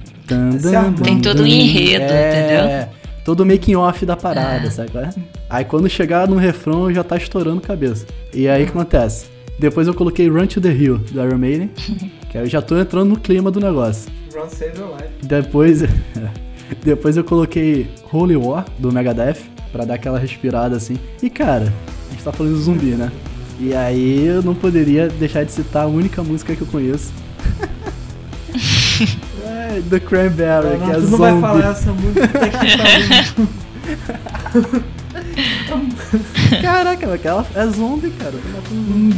[0.87, 1.01] amor.
[1.01, 2.89] Tem todo um enredo, É,
[3.23, 4.69] Todo o making off da parada, É.
[4.69, 4.91] sabe?
[4.97, 5.09] é?
[5.49, 8.05] Aí quando chegar no refrão já tá estourando cabeça.
[8.33, 9.25] E aí o que acontece?
[9.59, 11.69] Depois eu coloquei Run to the Hill do Iron Maiden,
[12.29, 14.11] que aí eu já tô entrando no clima do negócio.
[14.35, 15.09] Run Save Your Life.
[15.21, 15.83] Depois,
[16.83, 19.37] depois eu coloquei Holy War do Megadeth
[19.71, 20.97] pra dar aquela respirada assim.
[21.21, 21.71] E cara,
[22.09, 23.11] a gente tá falando de zumbi, né?
[23.59, 27.11] E aí eu não poderia deixar de citar a única música que eu conheço.
[29.45, 31.17] é, The Cranberry, Não, que é tu não zombie.
[31.17, 33.33] vai falar essa música, tem que falar.
[36.61, 38.33] Caraca, mas aquela é zombie, cara.
[38.33, 39.15] Tá zombie.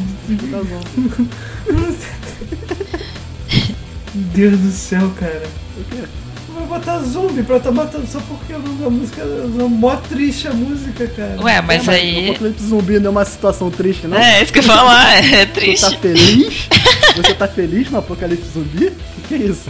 [4.14, 5.44] Deus do céu, cara.
[5.78, 6.04] O quê?
[6.68, 10.54] Vai botar zumbi pra tá matando só porque o da música é mó triste a
[10.54, 11.38] música, cara.
[11.42, 12.30] Ué, mas É, O aí.
[12.30, 14.18] apocalipse zumbi não é uma situação triste, não?
[14.18, 15.98] É, isso que eu ia falar, é Você tá triste.
[16.00, 16.68] feliz?
[17.18, 18.88] Você tá feliz no apocalipse zumbi?
[18.88, 19.66] O que, é isso?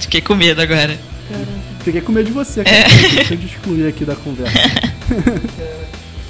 [0.00, 0.96] Fiquei com medo agora.
[1.82, 2.76] Fiquei com medo de você, cara.
[2.76, 2.88] É.
[3.14, 4.52] Deixa eu te excluir aqui da conversa.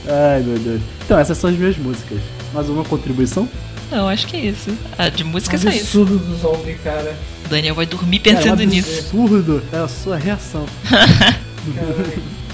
[0.08, 0.80] Ai, meu Deus.
[1.04, 2.18] Então, essas são as minhas músicas.
[2.54, 3.48] Mais uma contribuição?
[3.90, 4.76] Não, acho que é isso.
[4.98, 5.80] Ah, de música é só isso.
[6.02, 7.16] absurdo do zombie, cara.
[7.44, 8.90] O Daniel vai dormir Cara, pensando é um nisso.
[8.98, 9.62] absurdo.
[9.72, 10.66] É a sua reação.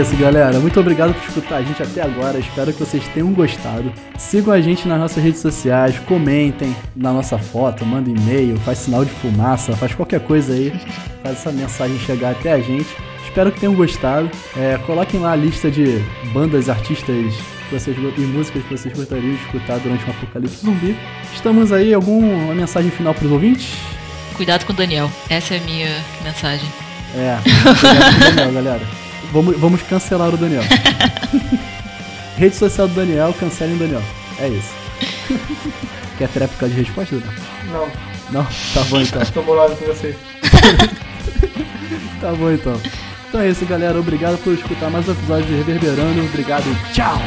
[0.00, 0.58] isso, galera.
[0.58, 2.38] Muito obrigado por escutar a gente até agora.
[2.38, 3.92] Espero que vocês tenham gostado.
[4.18, 9.04] Sigam a gente nas nossas redes sociais, comentem na nossa foto, mandem e-mail, faz sinal
[9.04, 10.72] de fumaça, faz qualquer coisa aí.
[11.22, 12.88] Faz essa mensagem chegar até a gente.
[13.24, 14.30] Espero que tenham gostado.
[14.56, 17.34] É, coloquem lá a lista de bandas, artistas
[17.68, 20.96] que vocês, e músicas que vocês gostariam de escutar durante um apocalipse zumbi.
[21.32, 23.74] Estamos aí, alguma mensagem final para os ouvintes?
[24.34, 25.10] Cuidado com o Daniel.
[25.28, 26.68] Essa é a minha mensagem.
[27.14, 28.82] É, cuidado com o Daniel, galera.
[29.34, 30.62] Vamos, vamos cancelar o Daniel.
[32.38, 34.02] Rede social do Daniel, cancelem o Daniel.
[34.38, 34.72] É isso.
[36.16, 37.34] Quer tréplica de resposta, Daniel?
[37.72, 37.88] Não,
[38.30, 38.44] Não?
[38.72, 39.22] Tá bom então.
[39.34, 40.16] tô bolado com você.
[42.20, 42.80] Tá bom então.
[43.28, 43.98] Então é isso, galera.
[43.98, 46.24] Obrigado por escutar mais um episódio de Reverberando.
[46.26, 47.18] Obrigado e tchau!